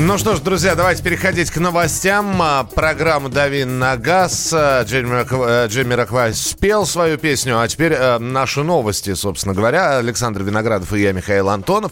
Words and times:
Ну 0.00 0.16
что 0.16 0.36
ж, 0.36 0.40
друзья, 0.40 0.76
давайте 0.76 1.02
переходить 1.02 1.50
к 1.50 1.56
новостям. 1.56 2.40
А, 2.40 2.62
программу 2.62 3.28
«Дави 3.28 3.64
на 3.64 3.96
газ». 3.96 4.52
А, 4.52 4.84
Джейми 4.84 5.94
Раквай 5.94 6.34
спел 6.34 6.86
свою 6.86 7.18
песню, 7.18 7.60
а 7.60 7.66
теперь 7.66 7.94
а, 7.94 8.20
наши 8.20 8.62
новости, 8.62 9.14
собственно 9.14 9.56
говоря. 9.56 9.98
Александр 9.98 10.44
Виноградов 10.44 10.92
и 10.92 11.00
я, 11.00 11.12
Михаил 11.12 11.48
Антонов. 11.48 11.90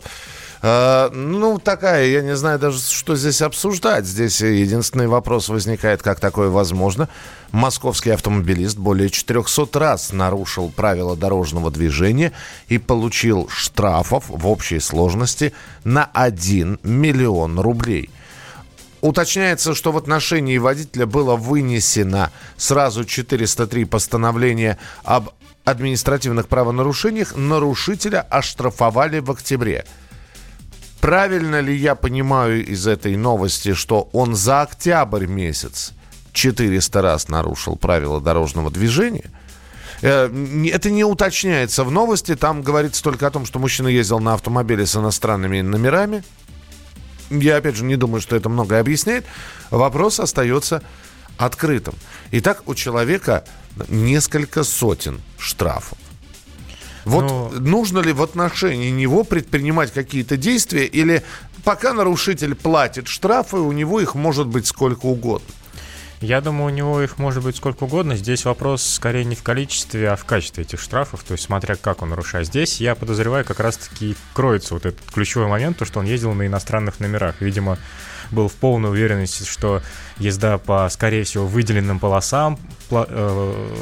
Ну, 0.62 1.61
такая, 1.62 2.07
я 2.07 2.23
не 2.23 2.36
знаю 2.36 2.59
даже, 2.59 2.80
что 2.80 3.14
здесь 3.16 3.43
обсуждать. 3.43 4.06
Здесь 4.06 4.41
единственный 4.41 5.06
вопрос 5.06 5.48
возникает, 5.48 6.02
как 6.02 6.20
такое 6.20 6.48
возможно. 6.48 7.09
Московский 7.52 8.11
автомобилист 8.11 8.77
более 8.77 9.11
400 9.11 9.79
раз 9.79 10.12
нарушил 10.12 10.70
правила 10.70 11.16
дорожного 11.16 11.70
движения 11.70 12.32
и 12.69 12.79
получил 12.79 13.48
штрафов 13.48 14.24
в 14.29 14.46
общей 14.46 14.80
сложности 14.80 15.52
на 15.84 16.05
1 16.12 16.80
миллион 16.82 17.60
рублей. 17.60 18.10
Уточняется, 19.02 19.74
что 19.74 19.93
в 19.93 19.96
отношении 19.96 20.59
водителя 20.59 21.07
было 21.07 21.37
вынесено 21.37 22.32
сразу 22.57 23.04
403 23.04 23.84
постановления 23.84 24.79
об 25.04 25.30
административных 25.65 26.48
правонарушениях. 26.48 27.37
Нарушителя 27.37 28.23
оштрафовали 28.23 29.20
в 29.20 29.30
октябре. 29.30 29.84
Правильно 31.00 31.60
ли 31.60 31.74
я 31.77 31.95
понимаю 31.95 32.64
из 32.64 32.86
этой 32.86 33.16
новости, 33.16 33.74
что 33.74 34.09
он 34.12 34.34
за 34.34 34.62
октябрь 34.62 35.27
месяц 35.27 35.92
400 36.32 37.02
раз 37.02 37.28
нарушил 37.28 37.77
правила 37.77 38.20
дорожного 38.20 38.70
движения? 38.70 39.30
Э, 40.02 40.28
это 40.73 40.90
не 40.90 41.04
уточняется 41.04 41.84
в 41.84 41.90
новости. 41.90 42.34
Там 42.34 42.62
говорится 42.62 43.02
только 43.02 43.27
о 43.27 43.30
том, 43.30 43.46
что 43.46 43.59
мужчина 43.59 43.88
ездил 43.88 44.20
на 44.20 44.34
автомобиле 44.34 44.87
с 44.87 44.96
иностранными 44.96 45.60
номерами. 45.60 46.24
Я, 47.30 47.56
опять 47.56 47.76
же, 47.76 47.84
не 47.84 47.96
думаю, 47.96 48.20
что 48.20 48.37
это 48.37 48.48
многое 48.48 48.80
объясняет. 48.80 49.26
Вопрос 49.71 50.21
остается 50.21 50.82
открытым. 51.38 51.95
Итак, 52.30 52.62
у 52.66 52.74
человека 52.74 53.45
несколько 53.88 54.65
сотен 54.65 55.21
штрафов. 55.38 55.99
Вот 57.07 57.23
Но... 57.23 57.51
нужно 57.60 58.01
ли 58.01 58.12
в 58.12 58.21
отношении 58.21 58.90
него 58.90 59.23
предпринимать 59.23 59.93
какие-то 59.93 60.37
действия, 60.37 60.85
или 60.87 61.23
пока 61.62 61.93
нарушитель 61.93 62.57
платит 62.57 63.07
штрафы, 63.07 63.59
у 63.59 63.71
него 63.71 64.00
их 64.00 64.16
может 64.16 64.49
быть 64.49 64.66
сколько 64.66 65.06
угодно? 65.06 65.47
Я 66.21 66.41
думаю, 66.41 66.72
у 66.72 66.75
него 66.75 67.00
их 67.00 67.19
может 67.19 67.44
быть 67.44 67.56
сколько 67.56 67.84
угодно. 67.84 68.16
Здесь 68.16 68.44
вопрос 68.44 68.82
скорее 68.82 69.25
не 69.25 69.37
в 69.37 69.43
количестве, 69.44 70.10
а 70.10 70.16
в 70.16 70.25
качестве 70.25 70.65
этих 70.65 70.81
штрафов, 70.81 71.22
то 71.22 71.32
есть 71.32 71.44
смотря 71.44 71.77
как 71.77 72.03
он 72.03 72.09
нарушает. 72.09 72.49
Здесь, 72.49 72.81
я 72.81 72.97
подозреваю, 72.97 73.44
как 73.44 73.60
раз-таки 73.60 74.16
кроется 74.32 74.75
вот 74.75 74.87
этот 74.87 75.00
ключевой 75.12 75.47
момент, 75.47 75.78
то, 75.78 75.84
что 75.84 76.00
он 76.00 76.06
ездил 76.06 76.32
на 76.32 76.47
иностранных 76.47 76.99
номерах. 76.99 77.37
Видимо, 77.41 77.78
был 78.32 78.49
в 78.49 78.54
полной 78.54 78.91
уверенности, 78.91 79.44
что 79.44 79.82
езда 80.19 80.59
по, 80.59 80.88
скорее 80.91 81.22
всего, 81.22 81.47
выделенным 81.47 82.00
полосам, 82.00 82.59
э, 82.91 83.77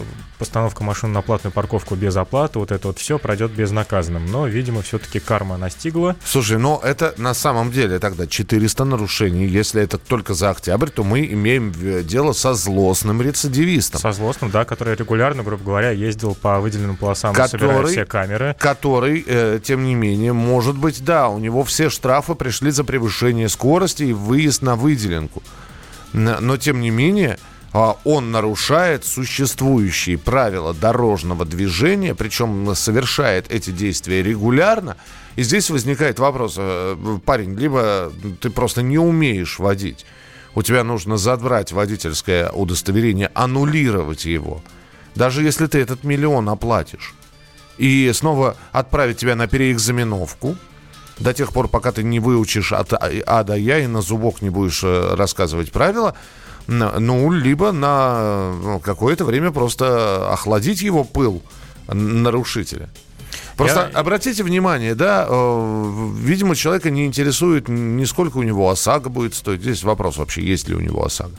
постановка 0.45 0.85
машин 0.85 1.11
на 1.11 1.23
платную 1.23 1.55
парковку 1.55 1.95
без 1.95 2.15
оплаты, 2.17 2.59
вот 2.59 2.71
это 2.71 2.89
вот 2.89 2.99
все 2.99 3.19
пройдет 3.19 3.53
безнаказанным. 3.53 4.27
Но, 4.27 4.47
видимо, 4.47 4.83
все-таки 4.83 5.19
карма 5.19 5.57
настигла. 5.57 6.17
Слушай, 6.23 6.59
но 6.59 6.79
это 6.85 7.15
на 7.17 7.33
самом 7.33 7.73
деле 7.73 7.99
тогда 7.99 8.27
400 8.27 8.85
нарушений. 8.85 9.47
Если 9.47 9.81
это 9.81 9.97
только 9.97 10.35
за 10.35 10.51
октябрь, 10.51 10.91
то 10.91 11.03
мы 11.03 11.25
имеем 11.25 11.73
дело 12.07 12.35
со 12.35 12.53
злостным 12.53 13.23
рецидивистом. 13.23 14.03
Со 14.03 14.13
злостным, 14.13 14.51
да, 14.51 14.67
который 14.67 14.95
регулярно, 14.97 15.43
грубо 15.43 15.65
говоря, 15.65 15.93
ездил 15.93 16.35
по 16.35 16.61
выделенным 16.61 16.97
полосам, 16.97 17.33
который, 17.35 17.61
собирая 17.61 17.87
все 17.87 18.05
камеры. 18.05 18.55
Который, 18.59 19.25
э, 19.27 19.61
тем 19.65 19.83
не 19.83 19.95
менее, 19.95 20.35
может 20.35 20.77
быть, 20.77 21.03
да, 21.03 21.31
у 21.31 21.39
него 21.39 21.65
все 21.65 21.89
штрафы 21.89 22.35
пришли 22.35 22.71
за 22.71 22.85
превышение 22.85 23.49
скорости 23.49 24.03
и 24.03 24.13
выезд 24.13 24.61
на 24.61 24.77
выделенку. 24.77 25.43
Но, 26.13 26.59
тем 26.59 26.83
не 26.83 26.91
менее, 26.91 27.39
он 27.75 28.31
нарушает 28.31 29.05
существующие 29.05 30.17
правила 30.17 30.73
дорожного 30.73 31.45
движения, 31.45 32.15
причем 32.15 32.73
совершает 32.77 33.51
эти 33.51 33.71
действия 33.71 34.23
регулярно. 34.23 34.97
И 35.35 35.43
здесь 35.43 35.71
возникает 35.71 36.21
вопрос, 36.21 36.55
э, 36.57 36.97
парень, 37.25 37.59
либо 37.59 38.13
ты 38.41 38.51
просто 38.51 38.83
не 38.83 38.99
умеешь 38.99 39.59
водить, 39.59 40.07
у 40.55 40.63
тебя 40.63 40.85
нужно 40.85 41.17
забрать 41.17 41.73
водительское 41.73 42.49
удостоверение, 42.51 43.33
аннулировать 43.35 44.25
его, 44.25 44.63
даже 45.17 45.43
если 45.43 45.67
ты 45.67 45.81
этот 45.81 46.05
миллион 46.05 46.49
оплатишь, 46.49 47.13
и 47.77 48.09
снова 48.15 48.57
отправить 48.71 49.19
тебя 49.19 49.35
на 49.35 49.49
переэкзаменовку, 49.49 50.57
до 51.19 51.33
тех 51.33 51.53
пор, 51.53 51.67
пока 51.67 51.91
ты 51.91 52.05
не 52.05 52.21
выучишь 52.21 52.73
от 52.73 52.93
А 52.93 53.43
до 53.43 53.55
Я 53.57 53.79
и 53.81 53.89
на 53.89 54.01
зубок 54.01 54.43
не 54.43 54.51
будешь 54.51 54.83
э, 54.85 55.15
рассказывать 55.17 55.73
правила, 55.73 56.17
ну, 56.67 57.31
либо 57.31 57.73
на 57.73 58.53
ну, 58.63 58.81
какое-то 58.81 59.25
время 59.25 59.51
просто 59.51 60.33
охладить 60.33 60.83
его 60.83 61.05
пыл 61.05 61.43
нарушителя. 61.89 62.89
Просто 63.57 63.91
Я... 63.93 63.99
обратите 63.99 64.43
внимание, 64.43 64.95
да, 64.95 65.27
э, 65.29 66.11
видимо, 66.19 66.57
человека 66.57 66.91
не 66.91 67.07
интересует 67.07 67.69
ни 67.69 68.05
сколько 68.05 68.39
у 68.39 68.43
него 68.43 68.69
ОСАГО 68.69 69.11
будет 69.11 69.35
стоить. 69.35 69.61
Здесь 69.61 69.85
вопрос 69.85 70.17
вообще, 70.17 70.43
есть 70.43 70.69
ли 70.69 70.75
у 70.75 70.81
него 70.81 71.05
ОСАГО. 71.05 71.35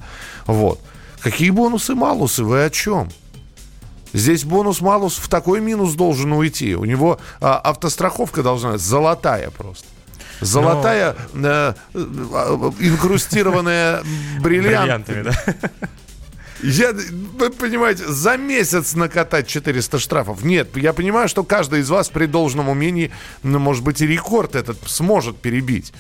Вот. 0.46 0.80
Какие 1.20 1.50
бонусы, 1.50 1.96
малусы, 1.96 2.44
вы 2.44 2.64
о 2.64 2.70
чем? 2.70 3.10
Здесь 4.14 4.46
бонус-малус 4.46 5.18
в 5.18 5.28
такой 5.28 5.60
минус 5.60 5.94
должен 5.96 6.32
уйти. 6.32 6.74
У 6.76 6.86
него 6.86 7.20
а, 7.42 7.58
автостраховка 7.58 8.44
должна 8.44 8.74
быть 8.74 8.82
золотая 8.82 9.50
просто. 9.50 9.88
Золотая, 10.42 11.16
э, 11.34 11.74
э, 11.94 12.00
инкрустированная 12.80 14.04
бриллиантами. 14.40 15.24
да. 15.24 15.70
Я, 16.64 16.94
вы 16.94 17.50
понимаете, 17.50 18.08
за 18.08 18.38
месяц 18.38 18.96
накатать 18.96 19.48
400 19.48 20.00
штрафов. 20.00 20.44
Нет, 20.44 20.76
я 20.78 20.94
понимаю, 20.94 21.28
что 21.28 21.44
каждый 21.44 21.82
из 21.82 21.90
вас 21.90 22.10
при 22.10 22.26
должном 22.26 22.70
умении, 22.70 23.12
ну, 23.44 23.60
может 23.60 23.84
быть, 23.84 24.02
и 24.02 24.08
рекорд 24.08 24.56
этот 24.56 24.78
сможет 24.88 25.38
перебить. 25.38 25.94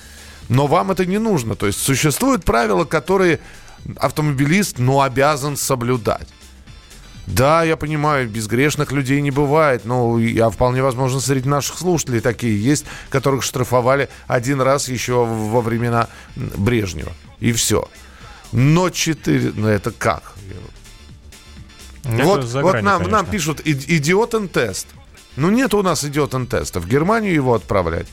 Но 0.50 0.68
вам 0.68 0.92
это 0.92 1.06
не 1.06 1.18
нужно. 1.18 1.56
То 1.56 1.68
есть 1.68 1.80
существуют 1.80 2.46
правила, 2.46 2.86
которые 2.86 3.40
автомобилист, 3.98 4.80
ну, 4.80 5.02
обязан 5.02 5.58
соблюдать. 5.58 6.28
Да, 7.28 7.64
я 7.64 7.76
понимаю, 7.76 8.30
безгрешных 8.30 8.92
людей 8.92 9.20
не 9.22 9.32
бывает, 9.32 9.86
но 9.86 10.20
я 10.20 10.50
вполне 10.50 10.84
возможно 10.84 11.20
среди 11.20 11.50
наших 11.50 11.78
слушателей 11.80 12.20
такие 12.20 12.62
есть, 12.62 12.86
которых 13.10 13.44
штрафовали 13.44 14.10
один 14.28 14.62
раз 14.62 14.90
еще 14.90 15.26
во 15.26 15.62
времена 15.62 16.08
Брежнева. 16.36 17.14
И 17.40 17.52
все. 17.52 17.88
Но 18.52 18.90
четыре... 18.90 19.52
Ну 19.56 19.68
это 19.68 19.92
как? 19.92 20.34
Это 22.04 22.24
вот 22.24 22.44
вот 22.44 22.72
грани, 22.72 22.86
нам, 22.86 23.04
нам 23.04 23.26
пишут 23.26 23.62
идиотен 23.66 24.48
тест. 24.48 24.88
Ну 25.36 25.50
нет 25.50 25.74
у 25.74 25.82
нас 25.82 26.04
идиотен 26.04 26.46
теста. 26.46 26.80
В 26.80 26.88
Германию 26.88 27.34
его 27.34 27.56
отправлять. 27.56 28.08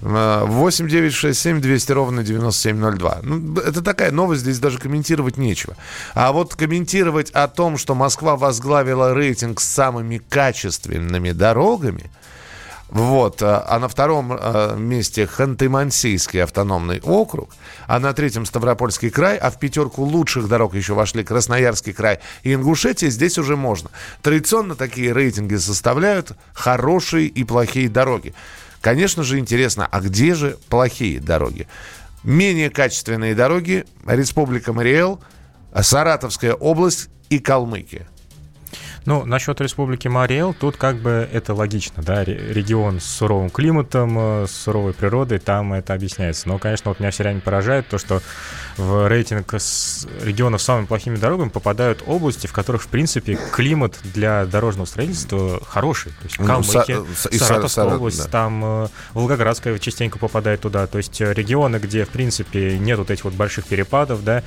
8 0.00 0.88
9 0.88 1.12
6 1.12 1.40
7 1.40 1.60
200 1.60 1.92
ровно 1.92 2.22
9702. 2.22 3.18
Ну, 3.22 3.56
это 3.58 3.82
такая 3.82 4.10
новость, 4.10 4.42
здесь 4.42 4.58
даже 4.58 4.78
комментировать 4.78 5.36
нечего. 5.36 5.76
А 6.14 6.32
вот 6.32 6.54
комментировать 6.54 7.30
о 7.30 7.48
том, 7.48 7.78
что 7.78 7.94
Москва 7.94 8.36
возглавила 8.36 9.14
рейтинг 9.14 9.60
с 9.60 9.64
самыми 9.64 10.18
качественными 10.18 11.32
дорогами, 11.32 12.10
вот, 12.94 13.42
а, 13.42 13.64
а 13.66 13.80
на 13.80 13.88
втором 13.88 14.30
а, 14.32 14.76
месте 14.76 15.24
Ханты-Мансийский 15.24 16.42
автономный 16.42 17.00
округ, 17.00 17.50
а 17.88 17.98
на 17.98 18.12
третьем 18.12 18.46
Ставропольский 18.46 19.10
край, 19.10 19.36
а 19.36 19.50
в 19.50 19.58
пятерку 19.58 20.04
лучших 20.04 20.46
дорог 20.48 20.74
еще 20.74 20.94
вошли 20.94 21.24
Красноярский 21.24 21.92
край 21.92 22.20
и 22.44 22.54
Ингушетия, 22.54 23.10
здесь 23.10 23.36
уже 23.36 23.56
можно. 23.56 23.90
Традиционно 24.22 24.76
такие 24.76 25.12
рейтинги 25.12 25.56
составляют 25.56 26.32
хорошие 26.52 27.26
и 27.26 27.42
плохие 27.42 27.88
дороги. 27.88 28.32
Конечно 28.84 29.22
же, 29.22 29.38
интересно, 29.38 29.88
а 29.90 30.02
где 30.02 30.34
же 30.34 30.58
плохие 30.68 31.18
дороги? 31.18 31.66
Менее 32.22 32.68
качественные 32.68 33.34
дороги– 33.34 33.86
Республика 34.06 34.74
Мариэл, 34.74 35.24
Саратовская 35.74 36.52
область 36.52 37.08
и 37.30 37.38
Калмыкия. 37.38 38.06
Ну, 39.06 39.26
насчет 39.26 39.60
Республики 39.60 40.08
Мариэл, 40.08 40.54
тут 40.54 40.78
как 40.78 40.96
бы 40.96 41.28
это 41.30 41.52
логично, 41.52 42.02
да, 42.02 42.24
регион 42.24 43.00
с 43.00 43.04
суровым 43.04 43.50
климатом, 43.50 44.16
э, 44.18 44.46
с 44.48 44.52
суровой 44.52 44.94
природой, 44.94 45.38
там 45.38 45.74
это 45.74 45.92
объясняется. 45.92 46.48
Но, 46.48 46.58
конечно, 46.58 46.90
вот 46.90 47.00
меня 47.00 47.10
все 47.10 47.22
время 47.22 47.40
поражает 47.40 47.86
то, 47.88 47.98
что 47.98 48.22
в 48.78 49.06
рейтинг 49.06 49.52
регионов 49.52 50.62
с 50.62 50.64
самыми 50.64 50.86
плохими 50.86 51.16
дорогами 51.16 51.50
попадают 51.50 52.02
области, 52.06 52.46
в 52.46 52.52
которых, 52.52 52.82
в 52.82 52.88
принципе, 52.88 53.38
климат 53.52 53.98
для 54.14 54.46
дорожного 54.46 54.86
строительства 54.86 55.60
хороший. 55.68 56.12
То 56.12 56.24
есть 56.24 56.36
Калмыкия, 56.36 56.96
ну, 56.96 57.04
Са- 57.14 57.38
Саратовская 57.38 57.84
Сара- 57.84 57.96
область, 57.96 58.24
да. 58.24 58.28
там 58.30 58.64
э, 58.64 58.88
Волгоградская 59.12 59.78
частенько 59.78 60.18
попадает 60.18 60.62
туда. 60.62 60.86
То 60.86 60.98
есть 60.98 61.20
э, 61.20 61.32
регионы, 61.34 61.76
где, 61.76 62.04
в 62.06 62.08
принципе, 62.08 62.78
нет 62.78 62.98
вот 62.98 63.10
этих 63.10 63.24
вот 63.24 63.34
больших 63.34 63.66
перепадов, 63.66 64.24
да, 64.24 64.42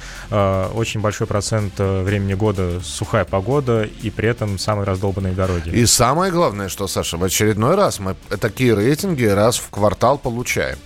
очень 0.73 0.99
большой 1.01 1.27
процент 1.27 1.73
времени 1.77 2.33
года 2.33 2.79
сухая 2.81 3.23
погода, 3.25 3.83
и 3.83 4.09
при 4.09 4.29
этом 4.29 4.46
этом 4.47 4.59
самые 4.59 4.85
раздолбанные 4.85 5.33
дороги. 5.33 5.69
И 5.69 5.85
самое 5.85 6.31
главное, 6.31 6.69
что, 6.69 6.87
Саша, 6.87 7.17
в 7.17 7.23
очередной 7.23 7.75
раз 7.75 7.99
мы 7.99 8.15
такие 8.39 8.73
рейтинги 8.73 9.25
раз 9.25 9.57
в 9.57 9.69
квартал 9.69 10.17
получаем. 10.17 10.77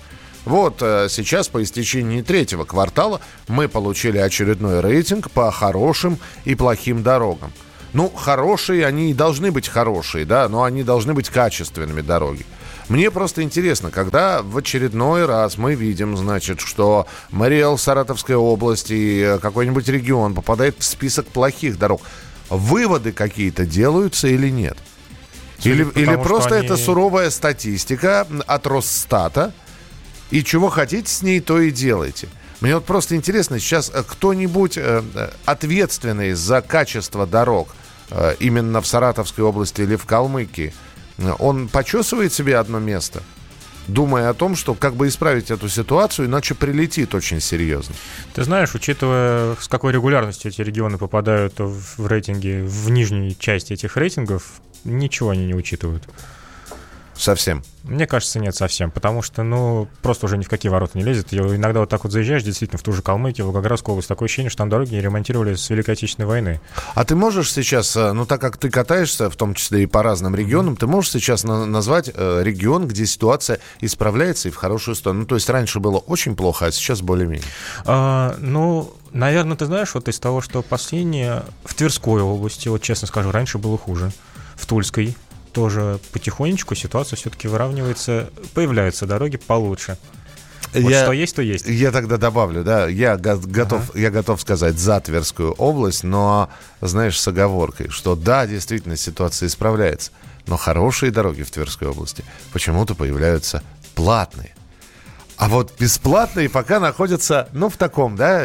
Вот 0.45 0.81
э, 0.81 1.07
сейчас 1.09 1.47
по 1.47 1.61
истечении 1.61 2.21
третьего 2.23 2.65
квартала 2.65 3.21
мы 3.47 3.67
получили 3.67 4.17
очередной 4.17 4.81
рейтинг 4.81 5.29
по 5.29 5.51
хорошим 5.51 6.17
и 6.45 6.55
плохим 6.55 7.03
дорогам. 7.03 7.53
Ну, 7.93 8.09
хорошие, 8.09 8.85
они 8.85 9.11
и 9.11 9.13
должны 9.13 9.51
быть 9.51 9.67
хорошие, 9.67 10.25
да, 10.25 10.47
но 10.49 10.63
они 10.63 10.81
должны 10.83 11.13
быть 11.13 11.29
качественными 11.29 12.01
дороги. 12.01 12.45
Мне 12.87 13.11
просто 13.11 13.43
интересно, 13.43 13.91
когда 13.91 14.41
в 14.41 14.57
очередной 14.57 15.25
раз 15.25 15.57
мы 15.57 15.75
видим, 15.75 16.17
значит, 16.17 16.59
что 16.59 17.05
Мариэл 17.29 17.77
Саратовской 17.77 18.35
области 18.35 19.37
какой-нибудь 19.41 19.87
регион 19.87 20.33
попадает 20.33 20.77
в 20.79 20.83
список 20.83 21.27
плохих 21.27 21.77
дорог, 21.77 22.01
выводы 22.51 23.12
какие-то 23.13 23.65
делаются 23.65 24.27
или 24.27 24.50
нет? 24.50 24.77
Или, 25.63 25.88
или 25.95 26.15
просто 26.15 26.56
они... 26.56 26.65
это 26.65 26.77
суровая 26.77 27.30
статистика 27.30 28.27
от 28.48 28.68
Росстата, 28.68 29.53
и 30.31 30.44
чего 30.44 30.69
хотите 30.69 31.12
с 31.12 31.21
ней, 31.21 31.39
то 31.39 31.59
и 31.59 31.71
делайте. 31.71 32.27
Мне 32.62 32.75
вот 32.75 32.86
просто 32.86 33.15
интересно, 33.15 33.59
сейчас 33.59 33.92
э, 33.94 34.03
кто-нибудь 34.06 34.77
э, 34.77 35.01
ответственный 35.45 36.33
за 36.33 36.62
качество 36.62 37.25
дорог 37.25 37.75
э, 38.09 38.36
именно 38.39 38.81
в 38.81 38.88
Саратовской 38.88 39.44
области 39.44 39.81
или 39.81 39.95
в 39.95 40.06
Калмыкии, 40.06 40.74
он 41.39 41.68
почесывает 41.68 42.33
себе 42.33 42.57
одно 42.57 42.80
место? 42.80 43.21
Думая 43.88 44.30
о 44.30 44.33
том, 44.33 44.56
что 44.56 44.74
как 44.74 44.95
бы 44.95 45.07
исправить 45.07 45.51
эту 45.51 45.69
ситуацию, 45.69 46.28
иначе 46.28 46.56
прилетит 46.56 47.13
очень 47.16 47.39
серьезно. 47.42 47.95
Ты 48.33 48.44
знаешь, 48.44 48.74
учитывая, 48.75 49.56
с 49.60 49.68
какой 49.68 49.94
регулярностью 49.94 50.51
эти 50.51 50.62
регионы 50.62 50.98
попадают 50.98 51.54
в 51.57 52.07
рейтинги, 52.07 52.63
в 52.66 52.89
нижней 52.89 53.36
части 53.38 53.74
этих 53.74 53.98
рейтингов, 53.98 54.62
ничего 54.83 55.31
они 55.31 55.45
не 55.45 55.56
учитывают. 55.56 56.04
Совсем? 57.21 57.62
Мне 57.83 58.07
кажется, 58.07 58.39
нет 58.39 58.56
совсем, 58.56 58.89
потому 58.89 59.21
что, 59.21 59.44
ну, 59.44 59.88
просто 60.01 60.25
уже 60.25 60.39
ни 60.39 60.44
в 60.44 60.50
какие 60.50 60.71
ворота 60.71 60.97
не 60.97 61.03
лезет. 61.03 61.31
Я 61.31 61.41
иногда 61.41 61.81
вот 61.81 61.89
так 61.89 62.03
вот 62.03 62.12
заезжаешь, 62.12 62.41
действительно, 62.41 62.79
в 62.79 62.81
ту 62.81 62.94
же 62.94 63.03
Калмыкию, 63.03 63.45
в 63.45 63.50
Волгоградскую 63.50 63.94
область, 63.94 64.07
такое 64.07 64.25
ощущение, 64.25 64.50
что 64.50 64.57
там 64.57 64.69
дороги 64.69 64.95
ремонтировали 64.95 65.53
с 65.53 65.69
Великой 65.69 65.91
Отечественной 65.91 66.27
войны. 66.27 66.62
А 66.95 67.06
ты 67.06 67.15
можешь 67.15 67.53
сейчас, 67.53 67.95
э, 67.95 68.13
ну, 68.13 68.25
так 68.25 68.41
как 68.41 68.57
ты 68.57 68.71
катаешься, 68.71 69.29
в 69.29 69.35
том 69.35 69.53
числе 69.53 69.83
и 69.83 69.85
по 69.85 70.01
разным 70.01 70.35
регионам, 70.35 70.73
mm-hmm. 70.73 70.79
ты 70.79 70.88
можешь 70.88 71.12
сейчас 71.12 71.44
на- 71.44 71.68
назвать 71.68 72.09
э, 72.12 72.41
регион, 72.44 72.88
где 72.88 73.06
ситуация 73.06 73.59
исправляется 73.81 74.47
и 74.47 74.51
в 74.51 74.56
хорошую 74.56 74.95
сторону? 74.95 75.19
Ну, 75.19 75.25
то 75.27 75.35
есть 75.35 75.47
раньше 75.47 75.79
было 75.79 76.00
очень 76.00 76.35
плохо, 76.35 76.65
а 76.65 76.71
сейчас 76.71 77.03
более-менее. 77.03 77.45
А, 77.85 78.35
ну, 78.39 78.95
наверное, 79.12 79.56
ты 79.56 79.68
знаешь, 79.68 79.94
вот 79.94 80.07
из 80.07 80.19
того, 80.19 80.41
что 80.41 80.63
последнее 80.63 81.44
в 81.65 81.75
Тверской 81.75 82.23
области, 82.23 82.68
вот 82.68 82.81
честно 82.81 83.07
скажу, 83.07 83.29
раньше 83.29 83.59
было 83.59 83.77
хуже. 83.77 84.12
В 84.56 84.65
Тульской 84.65 85.15
тоже 85.51 86.00
потихонечку 86.12 86.75
ситуация 86.75 87.18
все-таки 87.18 87.48
выравнивается, 87.48 88.30
появляются 88.53 89.06
дороги 89.06 89.38
получше. 89.38 89.98
Вот 90.74 90.89
я, 90.89 91.03
что 91.03 91.12
есть, 91.12 91.36
то 91.36 91.42
есть. 91.42 91.65
Я 91.68 91.92
тогда 91.92 92.18
добавлю, 92.18 92.63
да, 92.63 92.88
я 92.88 93.18
готов, 93.18 93.89
ага. 93.89 94.00
я 94.00 94.09
готов 94.09 94.39
сказать 94.39 94.80
за 94.80 95.00
Тверскую 95.01 95.51
область, 95.53 96.03
но, 96.03 96.50
знаешь, 96.80 97.19
с 97.19 97.27
оговоркой, 97.27 97.89
что 97.89 98.15
да, 98.15 98.48
действительно, 98.48 98.95
ситуация 98.95 99.48
исправляется, 99.48 100.12
но 100.48 100.56
хорошие 100.56 101.12
дороги 101.12 101.44
в 101.44 101.51
Тверской 101.51 101.89
области 101.89 102.24
почему-то 102.54 102.95
появляются 102.95 103.63
платные. 103.95 104.56
А 105.41 105.47
вот 105.47 105.73
бесплатные 105.79 106.49
пока 106.49 106.79
находятся, 106.79 107.49
ну, 107.51 107.67
в 107.67 107.75
таком, 107.75 108.15
да, 108.15 108.43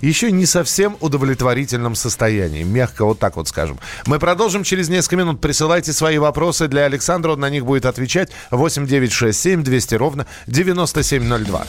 еще 0.00 0.32
не 0.32 0.46
совсем 0.46 0.96
удовлетворительном 1.00 1.94
состоянии. 1.94 2.62
Мягко 2.62 3.04
вот 3.04 3.18
так 3.18 3.36
вот 3.36 3.48
скажем. 3.48 3.78
Мы 4.06 4.18
продолжим 4.18 4.62
через 4.64 4.88
несколько 4.88 5.16
минут. 5.16 5.42
Присылайте 5.42 5.92
свои 5.92 6.16
вопросы 6.16 6.66
для 6.66 6.86
Александра. 6.86 7.32
Он 7.32 7.40
на 7.40 7.50
них 7.50 7.66
будет 7.66 7.84
отвечать. 7.84 8.30
8 8.50 8.86
9 8.86 9.12
6 9.12 9.38
7 9.38 9.62
200 9.62 9.94
ровно 9.96 10.26
9702. 10.46 11.66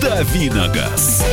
Давиногаз. 0.00 1.24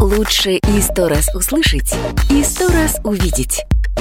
Лучше 0.00 0.52
и 0.52 0.80
сто 0.80 1.08
раз 1.08 1.28
услышать, 1.34 1.94
и 2.30 2.42
сто 2.42 2.68
раз 2.68 2.96
увидеть. 3.04 3.62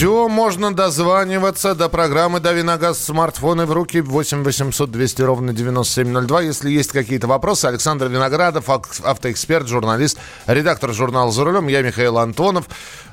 Все, 0.00 0.28
можно 0.28 0.74
дозваниваться 0.74 1.74
до 1.74 1.90
программы 1.90 2.40
«Дави 2.40 2.62
на 2.62 2.78
газ» 2.78 3.04
смартфоны 3.04 3.66
в 3.66 3.72
руки 3.72 4.00
8 4.00 4.44
800 4.44 4.90
200 4.90 5.20
ровно 5.20 5.52
9702. 5.52 6.40
Если 6.40 6.70
есть 6.70 6.90
какие-то 6.92 7.26
вопросы, 7.26 7.66
Александр 7.66 8.06
Виноградов, 8.06 8.70
автоэксперт, 8.70 9.68
журналист, 9.68 10.18
редактор 10.46 10.94
журнала 10.94 11.30
«За 11.30 11.44
рулем», 11.44 11.68
я 11.68 11.82
Михаил 11.82 12.16
Антонов. 12.16 12.64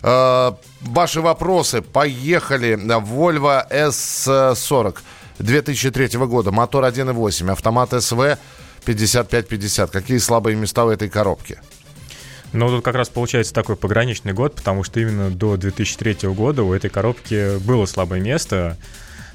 Э, 0.02 0.54
ваши 0.80 1.20
вопросы, 1.20 1.82
поехали. 1.82 2.78
Volvo 2.78 3.70
S40 3.70 4.96
2003 5.40 6.08
года, 6.20 6.52
мотор 6.52 6.86
1.8, 6.86 7.52
автомат 7.52 8.02
СВ 8.02 8.38
5550. 8.86 9.92
Какие 9.92 10.20
слабые 10.20 10.56
места 10.56 10.86
в 10.86 10.88
этой 10.88 11.10
коробке? 11.10 11.60
Но 12.54 12.70
тут 12.70 12.84
как 12.84 12.96
раз 12.96 13.10
получается 13.10 13.54
такой 13.54 13.76
пограничный 13.76 14.34
год, 14.34 14.56
потому 14.56 14.84
что 14.84 15.00
именно 15.00 15.30
до 15.30 15.58
2003 15.58 16.30
года 16.30 16.64
у 16.64 16.74
этой 16.74 16.90
коробки 16.90 17.58
было 17.60 17.86
слабое 17.86 18.20
место. 18.22 18.78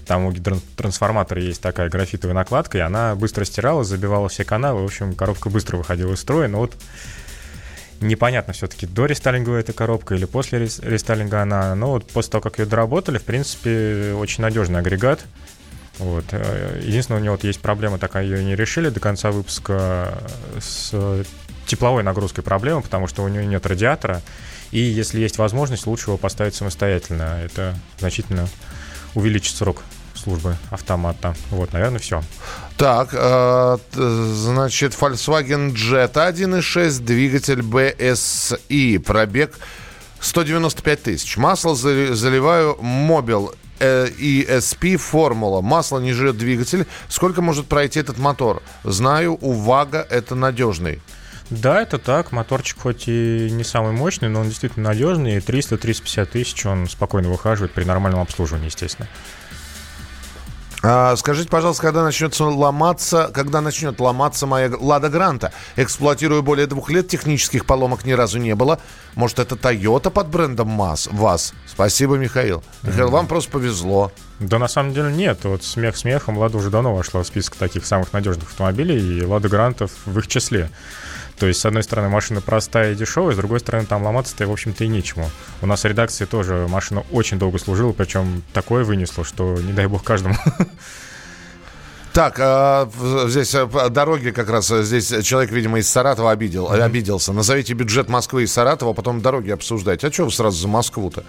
Там 0.07 0.25
у 0.25 0.33
трансформатора 0.33 1.41
есть 1.41 1.61
такая 1.61 1.89
графитовая 1.89 2.35
накладка, 2.35 2.79
и 2.79 2.81
она 2.81 3.15
быстро 3.15 3.45
стиралась, 3.45 3.89
забивала 3.89 4.29
все 4.29 4.45
каналы. 4.45 4.83
В 4.83 4.85
общем, 4.85 5.15
коробка 5.15 5.51
быстро 5.51 5.77
выходила 5.77 6.15
из 6.15 6.21
строя. 6.21 6.49
Но 6.49 6.59
вот 6.59 6.75
непонятно 8.01 8.53
все-таки, 8.53 8.87
до 8.87 9.07
рестайлинга 9.07 9.53
эта 9.53 9.73
коробка 9.73 10.15
или 10.15 10.25
после 10.25 10.59
рестайлинга 10.59 11.43
она. 11.43 11.75
Но 11.75 11.93
вот 11.93 12.11
после 12.11 12.33
того, 12.33 12.43
как 12.43 12.59
ее 12.59 12.67
доработали, 12.67 13.19
в 13.19 13.25
принципе, 13.25 14.15
очень 14.17 14.43
надежный 14.43 14.81
агрегат. 14.81 15.25
Вот. 15.99 16.25
Э, 16.33 16.81
единственное, 16.83 17.21
у 17.21 17.23
него 17.23 17.35
вот 17.35 17.45
есть 17.45 17.61
проблема 17.61 17.99
такая, 17.99 18.25
ее 18.25 18.43
не 18.43 18.57
решили 18.57 18.89
до 18.89 18.99
конца 18.99 19.31
выпуска 19.31 20.19
с 20.59 20.93
тепловой 21.73 22.03
нагрузкой 22.03 22.45
проблема, 22.45 22.83
потому 22.83 23.07
что 23.07 23.23
у 23.23 23.29
нее 23.29 23.47
нет 23.47 23.65
радиатора. 23.65 24.21
И 24.73 24.81
если 24.81 25.21
есть 25.21 25.39
возможность, 25.39 25.87
лучше 25.87 26.11
его 26.11 26.19
поставить 26.19 26.55
самостоятельно. 26.55 27.41
Это 27.43 27.75
значительно 27.99 28.47
увеличит 29.15 29.57
срок 29.57 29.83
службы 30.15 30.57
автомата. 30.71 31.35
Вот, 31.51 31.73
наверное, 31.73 31.99
все. 31.99 32.23
Так, 32.77 33.09
э, 33.13 33.79
значит, 33.95 34.93
Volkswagen 34.93 35.73
Jetta 35.73 36.31
1.6, 36.31 37.01
двигатель 37.01 37.61
BSI, 37.61 38.99
пробег 38.99 39.59
195 40.21 41.03
тысяч. 41.03 41.39
Масло 41.39 41.75
заливаю 41.75 42.77
Мобил 42.83 43.55
э, 43.81 44.09
ESP 44.09 44.99
формула. 44.99 45.63
Масло 45.63 46.01
не 46.01 46.13
жрет 46.13 46.37
двигатель. 46.37 46.87
Сколько 47.09 47.41
может 47.41 47.67
пройти 47.67 47.99
этот 47.99 48.19
мотор? 48.19 48.63
Знаю, 48.85 49.39
у 49.41 49.53
ВАГа 49.53 50.07
это 50.11 50.35
надежный. 50.35 51.01
Да, 51.53 51.83
это 51.83 51.99
так. 51.99 52.33
Моторчик 52.33 52.81
хоть 52.81 53.09
и 53.09 53.49
не 53.51 53.63
самый 53.63 53.93
мощный, 53.93 54.29
но 54.31 54.41
он 54.41 54.49
действительно 54.49 54.89
надежный. 54.89 55.37
300-350 55.37 56.25
тысяч 56.27 56.65
он 56.65 56.89
спокойно 56.89 57.29
выхаживает 57.29 57.73
при 57.73 57.85
нормальном 57.85 58.21
обслуживании, 58.21 58.67
естественно. 58.67 59.07
А, 60.85 61.15
скажите, 61.15 61.49
пожалуйста, 61.49 61.83
когда 61.83 62.03
начнется 62.03 62.45
ломаться, 62.45 63.31
когда 63.33 63.61
начнет 63.61 64.01
ломаться 64.01 64.47
моя 64.47 64.71
Лада 64.77 65.11
Гранта? 65.11 65.53
Эксплуатирую 65.77 66.43
более 66.43 66.67
двух 66.67 66.91
лет, 66.91 67.07
технических 67.07 67.67
поломок 67.67 68.05
ни 68.05 68.13
разу 68.13 68.39
не 68.39 68.55
было. 68.55 68.81
Может, 69.15 69.39
это 69.39 69.55
Тойота 69.55 70.11
под 70.11 70.29
брендом 70.29 70.69
МАЗ? 70.69 71.11
ВАЗ? 71.13 71.55
Спасибо, 71.69 72.17
Михаил. 72.17 72.65
Михаил, 72.83 73.09
mm-hmm. 73.09 73.13
вам 73.13 73.27
просто 73.29 73.51
повезло. 73.53 74.11
Да, 74.41 74.59
на 74.59 74.67
самом 74.67 74.93
деле 74.93 75.13
нет. 75.13 75.45
Вот 75.45 75.63
смех 75.63 75.97
смехом, 75.97 76.37
Лада 76.39 76.57
уже 76.57 76.71
давно 76.71 76.95
вошла 76.95 77.23
в 77.23 77.27
список 77.27 77.55
таких 77.57 77.87
самых 77.87 78.13
надежных 78.13 78.49
автомобилей, 78.49 79.19
и 79.19 79.25
Лада 79.25 79.49
Грантов 79.49 79.93
в 80.05 80.19
их 80.19 80.27
числе. 80.27 80.71
То 81.43 81.49
есть, 81.49 81.59
с 81.59 81.67
одной 81.67 81.83
стороны, 81.83 82.09
машина 82.09 82.41
простая 82.41 82.93
и 82.93 82.95
дешевая, 82.95 83.35
с 83.35 83.37
другой 83.37 83.59
стороны, 83.59 83.85
там 83.85 84.05
ломаться-то, 84.05 84.47
в 84.47 84.53
общем-то, 84.53 84.85
и 84.85 84.87
нечему. 84.87 85.29
У 85.61 85.67
нас 85.67 85.83
в 85.83 85.85
редакции 85.85 86.25
тоже 86.25 86.69
машина 86.69 87.03
очень 87.11 87.37
долго 87.37 87.59
служила, 87.59 87.91
причем 87.91 88.45
такое 88.53 88.85
вынесло, 88.85 89.25
что 89.25 89.59
не 89.61 89.73
дай 89.73 89.89
бог 89.89 90.05
каждому. 90.05 90.37
Так, 92.13 92.37
а, 92.39 92.89
здесь 93.27 93.55
а, 93.55 93.89
дороги 93.89 94.31
как 94.31 94.51
раз, 94.51 94.71
э, 94.71 94.83
здесь 94.83 95.09
человек, 95.25 95.51
видимо, 95.51 95.79
из 95.79 95.89
Саратова 95.89 96.31
обидел, 96.31 96.67
mm-hmm. 96.67 96.83
обиделся. 96.83 97.33
Назовите 97.33 97.73
бюджет 97.73 98.11
Москвы 98.11 98.43
и 98.43 98.47
Саратова, 98.47 98.93
потом 98.93 99.23
дороги 99.23 99.51
обсуждать. 99.51 100.05
А 100.05 100.13
что 100.13 100.27
вы 100.27 100.31
сразу 100.31 100.61
за 100.61 100.69
Москву-то? 100.69 101.25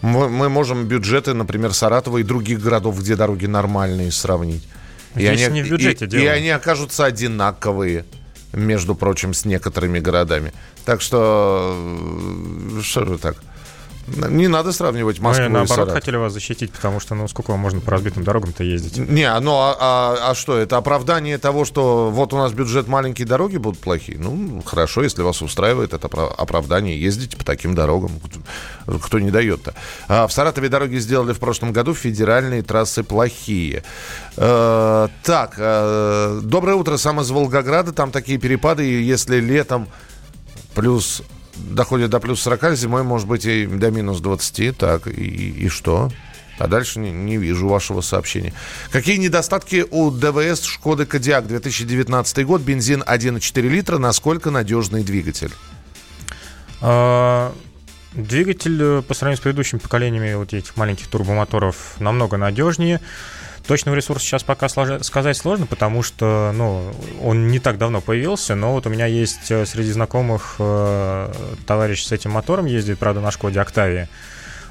Мы, 0.00 0.30
мы 0.30 0.48
можем 0.48 0.86
бюджеты, 0.86 1.34
например, 1.34 1.74
Саратова 1.74 2.18
и 2.18 2.22
других 2.22 2.60
городов, 2.60 2.98
где 2.98 3.16
дороги 3.16 3.44
нормальные, 3.44 4.10
сравнить. 4.12 4.66
И 5.14 5.26
они, 5.26 5.46
не 5.48 5.62
в 5.62 5.70
бюджете 5.70 6.06
и, 6.06 6.22
и 6.22 6.26
они 6.26 6.48
окажутся 6.48 7.04
одинаковые, 7.04 8.06
между 8.54 8.94
прочим, 8.94 9.34
с 9.34 9.44
некоторыми 9.44 10.00
городами. 10.00 10.52
Так 10.84 11.00
что, 11.00 11.74
э, 11.76 12.80
что 12.82 13.04
же 13.04 13.18
так? 13.18 13.36
Не 14.06 14.48
надо 14.48 14.72
сравнивать 14.72 15.18
Москву 15.18 15.44
Мы, 15.44 15.50
наоборот, 15.50 15.68
Саратов. 15.76 15.94
хотели 15.94 16.16
вас 16.16 16.32
защитить, 16.32 16.70
потому 16.72 17.00
что, 17.00 17.14
ну, 17.14 17.26
сколько 17.26 17.52
вам 17.52 17.60
можно 17.60 17.80
по 17.80 17.90
разбитым 17.90 18.22
дорогам-то 18.22 18.62
ездить? 18.62 18.98
Не, 18.98 19.32
ну, 19.40 19.52
а, 19.52 19.76
а, 19.80 20.30
а 20.30 20.34
что, 20.34 20.58
это 20.58 20.76
оправдание 20.76 21.38
того, 21.38 21.64
что 21.64 22.10
вот 22.10 22.32
у 22.32 22.36
нас 22.36 22.52
бюджет 22.52 22.86
маленькие, 22.86 23.26
дороги 23.26 23.56
будут 23.56 23.80
плохие? 23.80 24.18
Ну, 24.18 24.62
хорошо, 24.62 25.02
если 25.02 25.22
вас 25.22 25.40
устраивает 25.40 25.94
это 25.94 26.06
оправдание, 26.06 27.00
ездите 27.00 27.36
по 27.36 27.44
таким 27.44 27.74
дорогам. 27.74 28.10
Кто 29.02 29.18
не 29.18 29.30
дает-то? 29.30 29.74
А 30.08 30.26
в 30.26 30.32
Саратове 30.32 30.68
дороги 30.68 30.96
сделали 30.96 31.32
в 31.32 31.38
прошлом 31.38 31.72
году, 31.72 31.94
федеральные 31.94 32.62
трассы 32.62 33.02
плохие. 33.02 33.84
Э, 34.36 35.08
так, 35.22 35.54
э, 35.56 36.40
доброе 36.42 36.76
утро, 36.76 36.98
сам 36.98 37.20
из 37.20 37.30
Волгограда, 37.30 37.92
там 37.92 38.10
такие 38.10 38.38
перепады, 38.38 38.86
и 38.86 39.02
если 39.02 39.40
летом 39.40 39.88
плюс 40.74 41.22
доходит 41.56 42.10
до 42.10 42.20
плюс 42.20 42.40
40, 42.40 42.76
зимой 42.76 43.02
может 43.02 43.26
быть 43.26 43.44
и 43.44 43.66
до 43.66 43.90
минус 43.90 44.20
20. 44.20 44.76
Так, 44.76 45.06
и, 45.06 45.10
и 45.10 45.68
что? 45.68 46.10
А 46.58 46.68
дальше 46.68 47.00
не, 47.00 47.10
не 47.10 47.36
вижу 47.36 47.68
вашего 47.68 48.00
сообщения. 48.00 48.52
Какие 48.90 49.16
недостатки 49.16 49.84
у 49.90 50.10
ДВС 50.10 50.62
Шкоды 50.64 51.04
Кодиак 51.04 51.46
2019 51.46 52.46
год? 52.46 52.62
Бензин 52.62 53.02
1,4 53.02 53.60
литра. 53.62 53.98
Насколько 53.98 54.50
надежный 54.50 55.02
двигатель? 55.02 55.50
А, 56.80 57.52
двигатель 58.12 58.80
э, 58.80 59.02
по 59.02 59.14
сравнению 59.14 59.38
с 59.38 59.40
предыдущими 59.40 59.80
поколениями 59.80 60.34
вот 60.34 60.52
этих 60.52 60.76
маленьких 60.76 61.08
турбомоторов 61.08 61.96
намного 61.98 62.36
надежнее. 62.36 63.00
Точного 63.66 63.96
ресурса 63.96 64.26
сейчас 64.26 64.42
пока 64.42 64.68
сказать 64.68 65.36
сложно, 65.36 65.64
потому 65.64 66.02
что 66.02 66.52
ну, 66.54 66.92
он 67.22 67.48
не 67.48 67.58
так 67.58 67.78
давно 67.78 68.02
появился, 68.02 68.54
но 68.54 68.74
вот 68.74 68.86
у 68.86 68.90
меня 68.90 69.06
есть 69.06 69.50
э, 69.50 69.64
среди 69.64 69.90
знакомых 69.90 70.56
э, 70.58 71.32
товарищ 71.66 72.04
с 72.04 72.12
этим 72.12 72.32
мотором 72.32 72.66
ездит, 72.66 72.98
правда, 72.98 73.22
на 73.22 73.30
Шкоде 73.30 73.60
Октавия. 73.60 74.10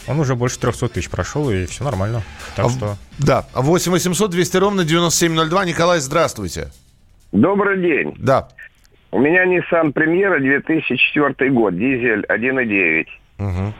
Он 0.07 0.19
уже 0.19 0.35
больше 0.35 0.59
300 0.59 0.89
тысяч 0.89 1.09
прошел, 1.09 1.49
и 1.49 1.65
все 1.65 1.83
нормально. 1.83 2.21
Так 2.55 2.67
а, 2.67 2.69
что... 2.69 2.97
Да, 3.17 3.45
8 3.55 3.91
800 3.91 4.29
200 4.29 4.57
ровно 4.57 4.83
9702. 4.83 5.65
Николай, 5.65 5.99
здравствуйте. 5.99 6.67
Добрый 7.31 7.81
день. 7.81 8.13
Да. 8.19 8.49
У 9.11 9.19
меня 9.19 9.45
Nissan 9.45 9.91
Премьера 9.91 10.39
2004 10.39 11.49
год, 11.51 11.75
дизель 11.75 12.25
1.9. 12.29 13.07
Угу. 13.39 13.73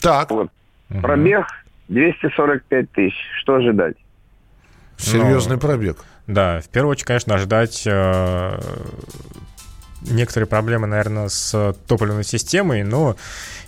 Так. 0.00 0.30
Вот. 0.30 0.48
Угу. 0.90 1.00
Пробег 1.00 1.46
245 1.90 2.92
тысяч. 2.92 3.16
Что 3.40 3.56
ожидать? 3.56 3.96
Серьезный 4.96 5.56
ну, 5.56 5.60
пробег. 5.60 6.04
Да, 6.26 6.60
в 6.60 6.68
первую 6.68 6.92
очередь, 6.92 7.06
конечно, 7.06 7.34
ожидать 7.34 7.82
э, 7.86 8.60
некоторые 10.02 10.46
проблемы, 10.46 10.86
наверное, 10.86 11.28
с 11.28 11.74
топливной 11.88 12.22
системой, 12.22 12.84
но 12.84 13.16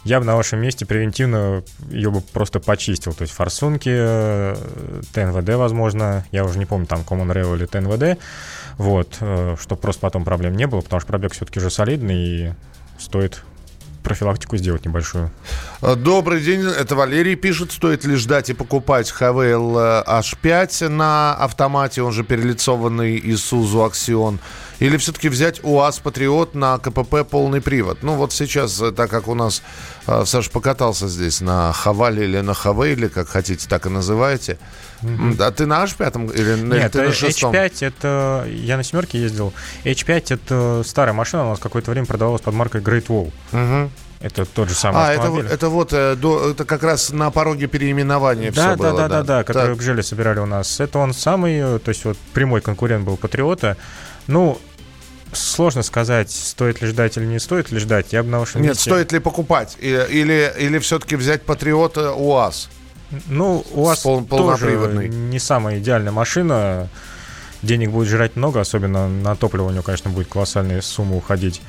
я 0.05 0.21
бы 0.21 0.27
на 0.27 0.37
вашем 0.37 0.61
месте 0.61 0.87
превентивно 0.87 1.65
ее 1.91 2.11
бы 2.11 2.21
просто 2.21 2.61
почистил. 2.61 3.13
То 3.13 3.23
есть 3.23 3.35
форсунки, 3.35 3.91
э, 3.93 4.55
ТНВД, 5.13 5.55
возможно, 5.57 6.25
я 6.31 6.45
уже 6.45 6.59
не 6.59 6.67
помню, 6.67 6.87
там 6.87 7.01
Common 7.01 7.33
Rail 7.33 7.57
или 7.57 7.67
ТНВД, 7.67 8.23
вот, 8.77 9.17
э, 9.21 9.57
чтобы 9.59 9.81
просто 9.81 10.01
потом 10.01 10.25
проблем 10.25 10.55
не 10.55 10.69
было, 10.69 10.81
потому 10.81 11.01
что 11.01 11.09
пробег 11.09 11.33
все-таки 11.33 11.59
уже 11.59 11.71
солидный 11.71 12.17
и 12.17 12.53
стоит 12.99 13.43
профилактику 14.03 14.57
сделать 14.57 14.85
небольшую. 14.85 15.31
Э, 15.81 15.95
добрый 15.97 16.41
день, 16.41 16.63
это 16.63 16.95
Валерий 16.95 17.37
пишет, 17.37 17.73
стоит 17.73 18.05
ли 18.05 18.17
ждать 18.17 18.51
и 18.51 18.55
покупать 18.55 19.13
HVL 19.19 20.05
H5 20.07 20.89
на 20.89 21.35
автомате, 21.35 22.03
он 22.03 22.13
же 22.13 22.25
перелицованный 22.25 23.19
Isuzu 23.19 23.91
Axion, 23.91 24.39
или 24.83 24.97
все-таки 24.97 25.29
взять 25.29 25.61
УАЗ 25.63 26.01
Патриот 26.01 26.55
на 26.57 26.77
КПП 26.79 27.25
полный 27.29 27.61
привод? 27.61 28.03
Ну 28.03 28.15
вот 28.15 28.33
сейчас, 28.33 28.81
э, 28.81 28.91
так 28.91 29.11
как 29.11 29.29
у 29.29 29.35
нас 29.35 29.63
э, 30.09 30.25
Саш 30.27 30.51
покатался 30.51 31.07
здесь 31.07 31.41
на 31.41 31.73
Хавале 31.73 32.25
или 32.25 32.41
на 32.41 32.53
Хавейле, 32.53 33.09
как 33.09 33.29
хотите, 33.29 33.69
так 33.69 33.87
и 33.87 33.89
называете, 33.89 34.59
Mm-hmm. 35.03 35.43
А 35.43 35.51
ты 35.51 35.67
на 35.67 35.83
H5 35.83 36.33
или, 36.33 36.79
Нет, 36.79 36.93
ты 36.93 37.03
на 37.03 37.13
шестом? 37.13 37.53
H5 37.53 37.85
это... 37.85 38.47
Я 38.49 38.77
на 38.77 38.85
семерке 38.85 39.21
ездил. 39.21 39.53
H5 39.83 40.35
это 40.35 40.83
старая 40.87 41.13
машина, 41.13 41.45
у 41.45 41.49
нас 41.49 41.59
какое-то 41.59 41.91
время 41.91 42.07
продавалась 42.07 42.41
под 42.41 42.55
маркой 42.55 42.83
Great 42.83 43.09
Wall. 43.09 43.33
Mm-hmm. 43.51 43.91
Это 44.21 44.45
тот 44.45 44.69
же 44.69 44.77
самый 44.77 44.99
а, 44.99 45.11
автомобиль. 45.11 45.47
это, 45.47 45.55
это 45.55 45.69
вот 45.71 45.93
э, 45.93 46.15
до, 46.15 46.51
это 46.51 46.65
как 46.65 46.85
раз 46.85 47.11
на 47.11 47.33
пороге 47.33 47.67
переименования 47.67 48.53
да, 48.53 48.75
все 48.75 48.77
да, 48.77 48.77
было. 48.77 48.93
Да, 48.93 49.09
да, 49.09 49.09
да, 49.09 49.23
да, 49.23 49.45
который 49.45 49.75
в 49.75 49.79
Гжеле 49.79 50.05
собирали 50.05 50.39
у 50.39 50.47
нас. 50.47 50.79
Это 50.79 51.01
он 51.01 51.13
самый, 51.13 51.59
э, 51.59 51.79
то 51.81 51.89
есть 51.89 52.05
вот 52.05 52.17
прямой 52.33 52.61
конкурент 52.61 53.05
был 53.05 53.17
Патриота. 53.17 53.77
Ну, 54.29 54.61
сложно 55.33 55.83
сказать, 55.83 56.31
стоит 56.31 56.81
ли 56.81 56.89
ждать 56.89 57.17
или 57.17 57.25
не 57.25 57.39
стоит 57.39 57.71
ли 57.71 57.79
ждать. 57.79 58.13
Я 58.13 58.23
бы 58.23 58.31
на 58.31 58.41
вашем 58.41 58.63
Нет, 58.63 58.73
месте... 58.73 58.91
стоит 58.91 59.13
ли 59.13 59.19
покупать? 59.19 59.77
Или, 59.81 60.07
или, 60.11 60.53
или 60.59 60.79
все-таки 60.79 61.17
взять 61.17 61.43
Патриота 61.43 62.13
УАЗ? 62.13 62.69
Ну, 63.27 63.65
у 63.73 63.85
вас 63.85 64.01
пол, 64.01 64.25
тоже 64.25 64.79
не 65.09 65.39
самая 65.39 65.79
идеальная 65.79 66.13
машина. 66.13 66.89
Денег 67.63 67.91
будет 67.91 68.09
жрать 68.09 68.37
много, 68.37 68.61
особенно 68.61 69.09
на 69.09 69.37
топливо 69.37 69.69
у 69.69 69.71
него, 69.71 69.83
конечно, 69.83 70.11
будет 70.11 70.29
колоссальная 70.29 70.81
сумма 70.81 71.17
уходить. 71.17 71.61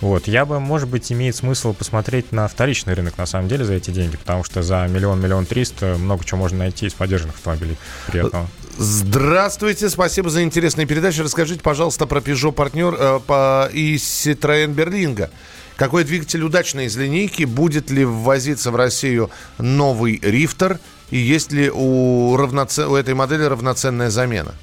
Вот, 0.00 0.28
я 0.28 0.44
бы, 0.44 0.60
может 0.60 0.88
быть, 0.88 1.10
имеет 1.10 1.34
смысл 1.36 1.72
посмотреть 1.72 2.30
на 2.30 2.46
вторичный 2.48 2.94
рынок, 2.94 3.16
на 3.16 3.26
самом 3.26 3.48
деле, 3.48 3.64
за 3.64 3.74
эти 3.74 3.90
деньги, 3.90 4.16
потому 4.16 4.44
что 4.44 4.62
за 4.62 4.86
миллион, 4.88 5.20
миллион 5.20 5.46
триста 5.46 5.96
много 5.98 6.24
чего 6.24 6.38
можно 6.38 6.58
найти 6.58 6.86
из 6.86 6.92
поддержанных 6.92 7.36
автомобилей. 7.36 7.78
Приятного. 8.06 8.46
Здравствуйте, 8.78 9.88
спасибо 9.88 10.28
за 10.28 10.42
интересные 10.42 10.86
передачи. 10.86 11.22
Расскажите, 11.22 11.60
пожалуйста, 11.60 12.06
про 12.06 12.20
Peugeot 12.20 12.52
партнер 12.52 12.94
э, 12.98 13.20
по, 13.26 13.70
и 13.72 13.96
Citroën 13.96 14.74
Berlingo. 14.74 15.30
Какой 15.76 16.04
двигатель 16.04 16.42
удачный 16.42 16.86
из 16.86 16.96
линейки? 16.96 17.44
Будет 17.44 17.90
ли 17.90 18.04
ввозиться 18.04 18.70
в 18.70 18.76
Россию 18.76 19.30
новый 19.58 20.18
рифтер? 20.22 20.78
И 21.10 21.16
есть 21.16 21.52
ли 21.52 21.70
у, 21.70 22.36
равноцен... 22.36 22.88
у 22.88 22.96
этой 22.96 23.14
модели 23.14 23.44
равноценная 23.44 24.10
замена? 24.10 24.54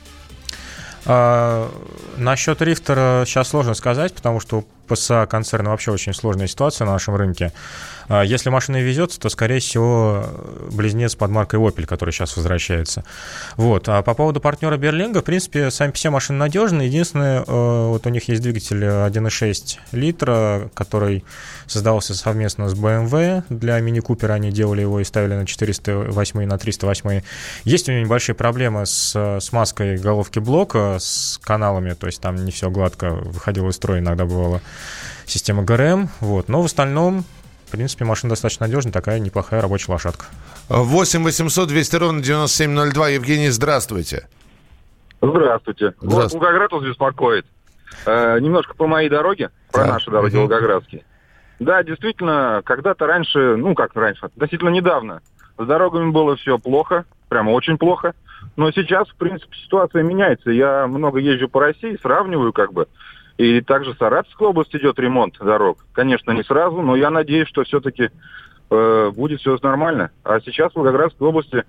А, 1.05 1.69
насчет 2.17 2.62
рифтера 2.62 3.24
сейчас 3.25 3.50
сложно 3.50 3.74
сказать, 3.74 4.13
потому 4.13 4.39
что 4.39 4.60
у 4.60 4.65
ПСА 4.88 5.25
концерна 5.25 5.72
вообще 5.72 5.91
очень 5.91 6.13
сложная 6.13 6.48
ситуация 6.48 6.86
на 6.86 6.93
нашем 6.93 7.15
рынке. 7.15 7.51
А, 8.07 8.24
если 8.24 8.50
машина 8.50 8.81
везется, 8.81 9.19
то, 9.19 9.29
скорее 9.29 9.60
всего, 9.60 10.25
близнец 10.72 11.15
под 11.15 11.31
маркой 11.31 11.60
Opel, 11.60 11.86
который 11.86 12.12
сейчас 12.12 12.36
возвращается. 12.36 13.03
Вот. 13.57 13.88
А 13.89 14.01
по 14.01 14.13
поводу 14.13 14.39
партнера 14.39 14.77
Берлинга, 14.77 15.22
в 15.22 15.24
принципе, 15.24 15.72
сами 15.72 15.91
все 15.91 16.10
машины 16.10 16.39
надежные. 16.39 16.88
Единственное, 16.88 17.43
э, 17.45 17.88
вот 17.88 18.05
у 18.05 18.10
них 18.10 18.27
есть 18.27 18.41
двигатель 18.41 18.83
1.6 18.83 19.79
литра, 19.91 20.69
который 20.74 21.24
создавался 21.67 22.15
совместно 22.15 22.69
с 22.69 22.74
BMW. 22.74 23.43
Для 23.50 23.79
Мини 23.79 24.00
Купера 24.00 24.33
они 24.33 24.51
делали 24.51 24.81
его 24.81 25.00
и 25.00 25.03
ставили 25.03 25.36
на 25.36 25.45
408 25.45 26.43
и 26.43 26.45
на 26.45 26.57
308. 26.57 27.22
Есть 27.63 27.89
у 27.89 27.91
него 27.91 28.03
небольшие 28.03 28.36
проблемы 28.36 28.86
с 28.86 29.39
смазкой 29.41 29.98
головки 29.98 30.39
блока, 30.39 30.98
с 31.00 31.39
каналами, 31.43 31.93
то 31.93 32.07
есть 32.07 32.22
там 32.22 32.36
не 32.36 32.51
все 32.51 32.69
гладко 32.69 33.12
выходило 33.12 33.69
из 33.69 33.75
строя, 33.75 34.00
иногда 34.00 34.25
бывало 34.25 34.62
система 35.25 35.63
ГРМ. 35.63 36.10
Вот. 36.19 36.50
Но 36.50 36.62
в 36.62 36.65
остальном 36.65 37.25
принципе, 37.74 38.06
машина 38.06 38.30
достаточно 38.30 38.68
надежная, 38.68 38.94
такая 38.94 39.20
неплохая 39.20 39.62
рабочая 39.62 39.92
лошадка. 39.92 40.25
8 40.70 41.24
800 41.24 41.68
200 41.68 41.96
ровно 41.96 42.22
9702. 42.22 43.10
Евгений, 43.10 43.50
здравствуйте. 43.50 44.27
Здравствуйте. 45.22 45.94
Здравствуйте. 46.00 46.00
Вот 46.01 46.34
Волгоград 46.34 46.72
вас 46.72 46.84
беспокоит. 46.84 47.46
Э, 48.06 48.39
немножко 48.39 48.75
по 48.75 48.88
моей 48.88 49.10
дороге, 49.10 49.50
про 49.72 49.86
да. 49.86 49.94
наши 49.94 50.12
дороги 50.12 50.36
угу. 50.36 50.42
волгоградские. 50.42 51.03
Да, 51.60 51.84
действительно, 51.84 52.62
когда-то 52.63 53.08
раньше, 53.08 53.56
ну 53.56 53.74
как 53.74 53.96
раньше, 53.96 54.25
относительно 54.25 54.70
недавно, 54.70 55.22
с 55.58 55.65
дорогами 55.65 56.12
было 56.12 56.36
все 56.36 56.58
плохо, 56.58 57.06
прямо 57.30 57.51
очень 57.51 57.77
плохо. 57.77 58.13
Но 58.56 58.72
сейчас, 58.72 59.08
в 59.08 59.15
принципе, 59.15 59.56
ситуация 59.58 60.03
меняется. 60.03 60.51
Я 60.51 60.86
много 60.88 61.20
езжу 61.20 61.48
по 61.48 61.62
России, 61.62 61.98
сравниваю 62.01 62.53
как 62.53 62.74
бы. 62.74 62.88
И 63.38 63.62
также 63.62 63.94
в 63.94 63.98
Саратовской 63.98 64.48
области 64.48 64.78
идет 64.78 65.00
ремонт 65.00 65.38
дорог. 65.40 65.86
Конечно, 65.94 66.32
не 66.32 66.44
сразу, 66.44 66.82
но 66.82 66.96
я 66.96 67.10
надеюсь, 67.10 67.48
что 67.48 67.63
все-таки 67.63 68.10
э, 68.70 69.12
будет 69.16 69.42
все 69.42 69.58
нормально. 69.62 70.12
А 70.24 70.40
сейчас 70.40 70.72
в 70.74 70.75
Волгоградской 70.75 71.28
области 71.28 71.63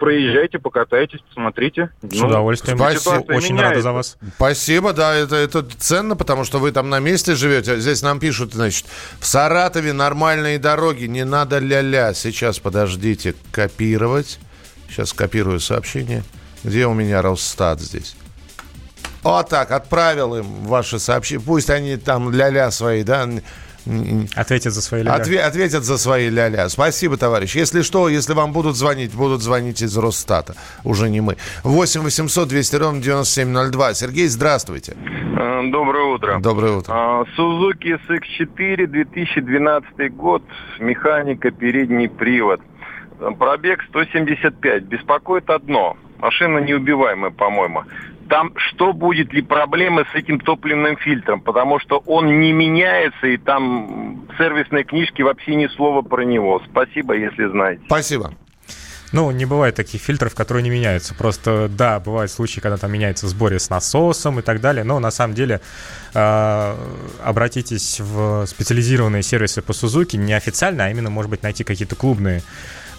проезжайте, 0.00 0.58
покатайтесь, 0.58 1.20
посмотрите. 1.20 1.90
С 2.02 2.18
ну, 2.18 2.26
удовольствием. 2.26 2.78
Спасибо. 2.78 3.32
Очень 3.32 3.54
меняется. 3.54 3.68
рада 3.68 3.80
за 3.82 3.92
вас. 3.92 4.18
Спасибо, 4.34 4.92
да, 4.94 5.14
это, 5.14 5.36
это 5.36 5.62
ценно, 5.78 6.16
потому 6.16 6.44
что 6.44 6.58
вы 6.58 6.72
там 6.72 6.88
на 6.88 6.98
месте 6.98 7.34
живете. 7.34 7.78
Здесь 7.78 8.02
нам 8.02 8.18
пишут, 8.18 8.54
значит, 8.54 8.86
в 9.20 9.26
Саратове 9.26 9.92
нормальные 9.92 10.58
дороги, 10.58 11.04
не 11.04 11.24
надо 11.24 11.58
ля-ля. 11.58 12.14
Сейчас, 12.14 12.58
подождите, 12.58 13.34
копировать. 13.52 14.40
Сейчас 14.88 15.12
копирую 15.12 15.60
сообщение. 15.60 16.24
Где 16.64 16.86
у 16.86 16.94
меня 16.94 17.22
Росстат 17.22 17.80
здесь? 17.80 18.16
Вот 19.22 19.48
так, 19.48 19.70
отправил 19.70 20.36
им 20.36 20.44
ваши 20.64 20.98
сообщения. 20.98 21.42
Пусть 21.44 21.70
они 21.70 21.96
там 21.96 22.30
ля-ля 22.30 22.70
свои, 22.70 23.02
да, 23.02 23.28
Ответят 24.36 24.72
за 24.74 24.82
свои 24.82 25.02
ля-ля. 25.02 25.16
Отве- 25.16 25.40
ответят 25.40 25.84
за 25.84 25.98
свои 25.98 26.28
ля-ля. 26.28 26.68
Спасибо, 26.68 27.16
товарищ. 27.16 27.56
Если 27.56 27.82
что, 27.82 28.08
если 28.08 28.34
вам 28.34 28.52
будут 28.52 28.76
звонить, 28.76 29.14
будут 29.14 29.40
звонить 29.42 29.82
из 29.82 29.96
Росстата. 29.96 30.54
Уже 30.84 31.08
не 31.08 31.20
мы. 31.20 31.36
8 31.64 32.02
800 32.02 32.48
200 32.48 32.76
ровно 32.76 33.00
9702. 33.00 33.94
Сергей, 33.94 34.28
здравствуйте. 34.28 34.96
Э, 35.38 35.62
доброе 35.70 36.14
утро. 36.14 36.38
Доброе 36.40 36.72
утро. 36.76 36.92
А, 36.94 37.24
Suzuki 37.36 37.98
SX4, 38.08 38.86
2012 38.86 40.14
год, 40.14 40.42
механика, 40.78 41.50
передний 41.50 42.08
привод. 42.08 42.60
Пробег 43.38 43.82
175. 43.88 44.84
Беспокоит 44.84 45.48
одно. 45.48 45.96
Машина 46.18 46.58
неубиваемая, 46.58 47.30
по-моему 47.30 47.84
там 48.30 48.52
что 48.56 48.92
будет 48.92 49.32
ли 49.32 49.42
проблемы 49.42 50.06
с 50.12 50.14
этим 50.14 50.38
топливным 50.38 50.96
фильтром, 50.96 51.40
потому 51.40 51.80
что 51.80 52.02
он 52.06 52.40
не 52.40 52.52
меняется, 52.52 53.26
и 53.26 53.36
там 53.36 54.24
в 54.26 54.38
сервисной 54.38 54.84
книжке 54.84 55.24
вообще 55.24 55.56
ни 55.56 55.66
слова 55.66 56.00
про 56.02 56.22
него. 56.22 56.62
Спасибо, 56.70 57.14
если 57.14 57.46
знаете. 57.46 57.82
Спасибо. 57.86 58.32
Ну, 59.12 59.32
не 59.32 59.44
бывает 59.44 59.74
таких 59.74 60.00
фильтров, 60.00 60.36
которые 60.36 60.62
не 60.62 60.70
меняются. 60.70 61.14
Просто, 61.14 61.68
да, 61.68 61.98
бывают 61.98 62.30
случаи, 62.30 62.60
когда 62.60 62.76
там 62.76 62.92
меняется 62.92 63.26
в 63.26 63.28
сборе 63.28 63.58
с 63.58 63.68
насосом 63.68 64.38
и 64.38 64.42
так 64.42 64.60
далее. 64.60 64.84
Но 64.84 65.00
на 65.00 65.10
самом 65.10 65.34
деле 65.34 65.60
обратитесь 66.12 68.00
в 68.00 68.46
специализированные 68.46 69.22
сервисы 69.22 69.62
по 69.62 69.72
Сузуки 69.72 70.16
не 70.16 70.32
официально, 70.32 70.86
а 70.86 70.90
именно, 70.90 71.10
может 71.10 71.30
быть, 71.30 71.42
найти 71.42 71.64
какие-то 71.64 71.96
клубные 71.96 72.42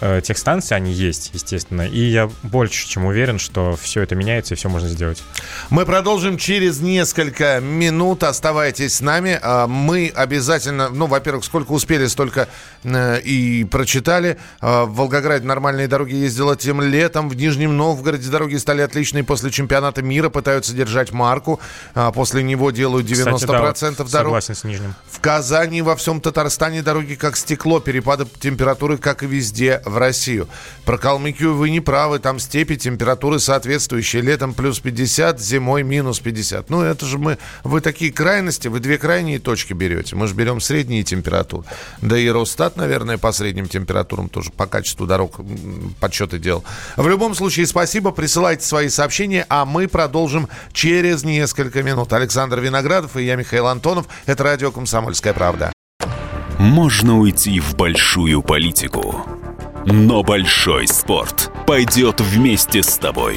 э, 0.02 0.20
техстанции, 0.20 0.74
они 0.74 0.92
есть, 0.92 1.30
естественно. 1.32 1.82
И 1.82 2.00
я 2.00 2.28
больше 2.42 2.86
чем 2.88 3.06
уверен, 3.06 3.38
что 3.38 3.76
все 3.80 4.02
это 4.02 4.14
меняется 4.14 4.54
и 4.54 4.56
все 4.56 4.68
можно 4.68 4.88
сделать. 4.88 5.22
Мы 5.70 5.86
продолжим 5.86 6.36
через 6.36 6.80
несколько 6.80 7.60
минут. 7.60 8.24
Оставайтесь 8.24 8.96
с 8.96 9.00
нами. 9.00 9.38
А, 9.40 9.66
мы 9.66 10.12
обязательно, 10.14 10.88
ну, 10.88 11.06
во-первых, 11.06 11.44
сколько 11.44 11.72
успели, 11.72 12.06
столько 12.06 12.48
э, 12.82 13.20
и 13.20 13.64
прочитали. 13.64 14.38
А, 14.60 14.84
в 14.84 14.94
Волгограде 14.96 15.46
нормальные 15.46 15.86
дороги 15.86 16.14
ездила 16.14 16.56
тем 16.56 16.82
летом. 16.82 17.28
В 17.28 17.36
Нижнем 17.36 17.76
Новгороде 17.76 18.28
дороги 18.28 18.56
стали 18.56 18.82
отличные 18.82 19.22
после 19.22 19.50
чемпионата 19.50 20.02
мира. 20.02 20.28
Пытаются 20.28 20.74
держать 20.74 21.12
марку. 21.12 21.60
А, 21.94 22.10
после 22.10 22.42
него 22.42 22.72
делают 22.72 23.01
90% 23.02 23.34
Кстати, 23.34 23.46
да, 23.46 23.94
вот 23.98 24.10
дорог. 24.10 24.10
Согласен 24.10 24.54
с 24.54 24.64
Нижним. 24.64 24.94
В 25.10 25.20
Казани 25.20 25.82
во 25.82 25.96
всем 25.96 26.20
Татарстане 26.20 26.82
дороги 26.82 27.14
как 27.14 27.36
стекло. 27.36 27.80
Перепады 27.80 28.26
температуры, 28.40 28.98
как 28.98 29.22
и 29.22 29.26
везде 29.26 29.82
в 29.84 29.96
Россию. 29.96 30.48
Про 30.84 30.98
Калмыкию 30.98 31.54
вы 31.54 31.70
не 31.70 31.80
правы, 31.80 32.18
там 32.18 32.38
степи, 32.38 32.76
температуры 32.76 33.38
соответствующие. 33.38 34.22
Летом 34.22 34.54
плюс 34.54 34.80
50, 34.80 35.40
зимой 35.40 35.82
минус 35.82 36.20
50. 36.20 36.70
Ну, 36.70 36.82
это 36.82 37.06
же 37.06 37.18
мы... 37.18 37.38
Вы 37.64 37.80
такие 37.80 38.12
крайности, 38.12 38.68
вы 38.68 38.80
две 38.80 38.98
крайние 38.98 39.38
точки 39.38 39.72
берете. 39.72 40.16
Мы 40.16 40.26
же 40.26 40.34
берем 40.34 40.60
средние 40.60 41.02
температуры. 41.02 41.64
Да 42.00 42.18
и 42.18 42.28
Росстат, 42.28 42.76
наверное, 42.76 43.18
по 43.18 43.32
средним 43.32 43.68
температурам 43.68 44.28
тоже 44.28 44.50
по 44.50 44.66
качеству 44.66 45.06
дорог 45.06 45.40
подсчеты 46.00 46.38
делал. 46.38 46.64
В 46.96 47.08
любом 47.08 47.34
случае, 47.34 47.66
спасибо, 47.66 48.10
присылайте 48.10 48.64
свои 48.64 48.88
сообщения, 48.88 49.46
а 49.48 49.64
мы 49.64 49.88
продолжим 49.88 50.48
через 50.72 51.24
несколько 51.24 51.82
минут. 51.82 52.12
Александр 52.12 52.60
Виноградов 52.92 53.16
и 53.16 53.24
я, 53.24 53.36
Михаил 53.36 53.68
Антонов. 53.68 54.06
Это 54.26 54.44
радио 54.44 54.70
«Комсомольская 54.70 55.32
правда». 55.32 55.72
Можно 56.58 57.18
уйти 57.18 57.58
в 57.58 57.74
большую 57.74 58.42
политику 58.42 59.24
но 59.84 60.22
большой 60.22 60.86
спорт 60.86 61.50
пойдет 61.66 62.20
вместе 62.20 62.84
с 62.84 62.98
тобой. 62.98 63.36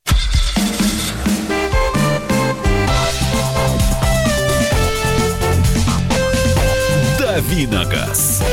Давиногаз. 7.41 8.43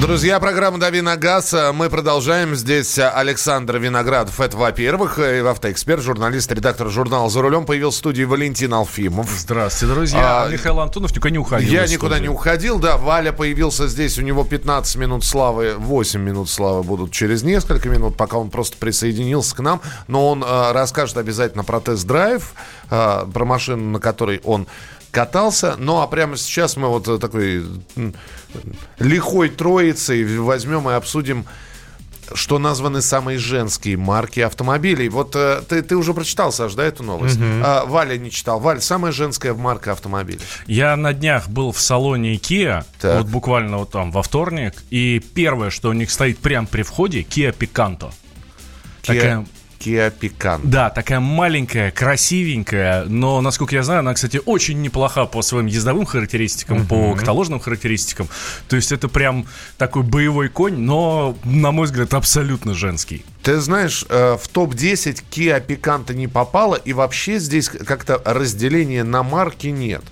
Друзья, 0.00 0.40
программа 0.40 0.78
«Дави 0.78 1.02
на 1.02 1.16
газ». 1.16 1.54
Мы 1.74 1.90
продолжаем. 1.90 2.56
Здесь 2.56 2.98
Александр 2.98 3.76
Виноградов. 3.76 4.40
Это, 4.40 4.56
во-первых, 4.56 5.18
и 5.18 5.38
автоэксперт, 5.38 6.02
журналист, 6.02 6.50
редактор 6.50 6.88
журнала 6.88 7.28
«За 7.28 7.42
рулем». 7.42 7.66
Появился 7.66 7.98
в 7.98 8.00
студии 8.00 8.24
Валентин 8.24 8.72
Алфимов. 8.72 9.30
Здравствуйте, 9.30 9.94
друзья. 9.94 10.44
А, 10.44 10.48
Михаил 10.48 10.80
Антонов 10.80 11.14
никуда 11.14 11.30
не 11.30 11.38
уходил. 11.38 11.70
Я 11.70 11.86
никуда 11.86 12.18
не 12.18 12.28
уходил, 12.28 12.78
да. 12.78 12.96
Валя 12.96 13.32
появился 13.32 13.86
здесь. 13.86 14.18
У 14.18 14.22
него 14.22 14.42
15 14.42 14.96
минут 14.96 15.22
славы, 15.22 15.74
8 15.76 16.20
минут 16.20 16.48
славы 16.48 16.82
будут 16.82 17.12
через 17.12 17.42
несколько 17.42 17.90
минут, 17.90 18.16
пока 18.16 18.38
он 18.38 18.48
просто 18.50 18.78
присоединился 18.78 19.54
к 19.54 19.60
нам. 19.60 19.82
Но 20.08 20.28
он 20.28 20.42
э, 20.42 20.72
расскажет 20.72 21.18
обязательно 21.18 21.62
про 21.62 21.78
тест-драйв, 21.78 22.54
э, 22.90 23.26
про 23.32 23.44
машину, 23.44 23.90
на 23.90 24.00
которой 24.00 24.40
он 24.44 24.66
катался. 25.10 25.76
Ну, 25.78 26.00
а 26.00 26.06
прямо 26.06 26.36
сейчас 26.36 26.76
мы 26.76 26.88
вот 26.88 27.20
такой 27.20 27.64
лихой 28.98 29.48
троицей 29.48 30.38
возьмем 30.38 30.88
и 30.88 30.92
обсудим 30.92 31.46
что 32.34 32.58
названы 32.58 33.02
самые 33.02 33.38
женские 33.38 33.96
марки 33.96 34.40
автомобилей. 34.40 35.08
Вот 35.08 35.34
э, 35.34 35.62
ты, 35.68 35.82
ты 35.82 35.96
уже 35.96 36.14
прочитал, 36.14 36.52
Саш, 36.52 36.74
да, 36.74 36.84
эту 36.84 37.02
новость? 37.02 37.36
Угу. 37.36 37.44
А, 37.64 37.84
Валя 37.86 38.16
не 38.18 38.30
читал. 38.30 38.60
Валь, 38.60 38.80
самая 38.80 39.12
женская 39.12 39.54
марка 39.54 39.92
автомобилей. 39.92 40.40
Я 40.66 40.96
на 40.96 41.12
днях 41.12 41.48
был 41.48 41.72
в 41.72 41.80
салоне 41.80 42.36
Kia, 42.36 42.84
так. 43.00 43.18
вот 43.22 43.26
буквально 43.30 43.78
вот 43.78 43.90
там 43.90 44.12
во 44.12 44.22
вторник, 44.22 44.74
и 44.90 45.18
первое, 45.34 45.70
что 45.70 45.88
у 45.90 45.92
них 45.92 46.10
стоит 46.10 46.38
прямо 46.38 46.66
при 46.66 46.82
входе, 46.82 47.22
Kia 47.22 47.56
Picanto. 47.56 48.12
Kia... 49.02 49.14
Такая 49.14 49.46
Kia 49.80 50.12
Picanto. 50.16 50.60
Да, 50.64 50.90
такая 50.90 51.20
маленькая, 51.20 51.90
красивенькая, 51.90 53.04
но, 53.04 53.40
насколько 53.40 53.74
я 53.74 53.82
знаю, 53.82 54.00
она, 54.00 54.12
кстати, 54.12 54.40
очень 54.44 54.82
неплоха 54.82 55.24
по 55.24 55.40
своим 55.40 55.66
ездовым 55.66 56.04
характеристикам, 56.04 56.82
uh-huh. 56.82 56.86
по 56.86 57.14
каталожным 57.14 57.60
характеристикам. 57.60 58.28
То 58.68 58.76
есть 58.76 58.92
это 58.92 59.08
прям 59.08 59.46
такой 59.78 60.02
боевой 60.02 60.50
конь, 60.50 60.76
но, 60.76 61.34
на 61.44 61.72
мой 61.72 61.86
взгляд, 61.86 62.12
абсолютно 62.12 62.74
женский. 62.74 63.24
Ты 63.42 63.58
знаешь, 63.60 64.04
э, 64.10 64.36
в 64.40 64.46
топ-10 64.48 65.24
Kia 65.30 65.64
Picanto 65.66 66.14
не 66.14 66.28
попало, 66.28 66.74
и 66.74 66.92
вообще 66.92 67.38
здесь 67.38 67.70
как-то 67.70 68.20
разделения 68.24 69.02
на 69.02 69.22
марки 69.22 69.68
нет. 69.68 70.02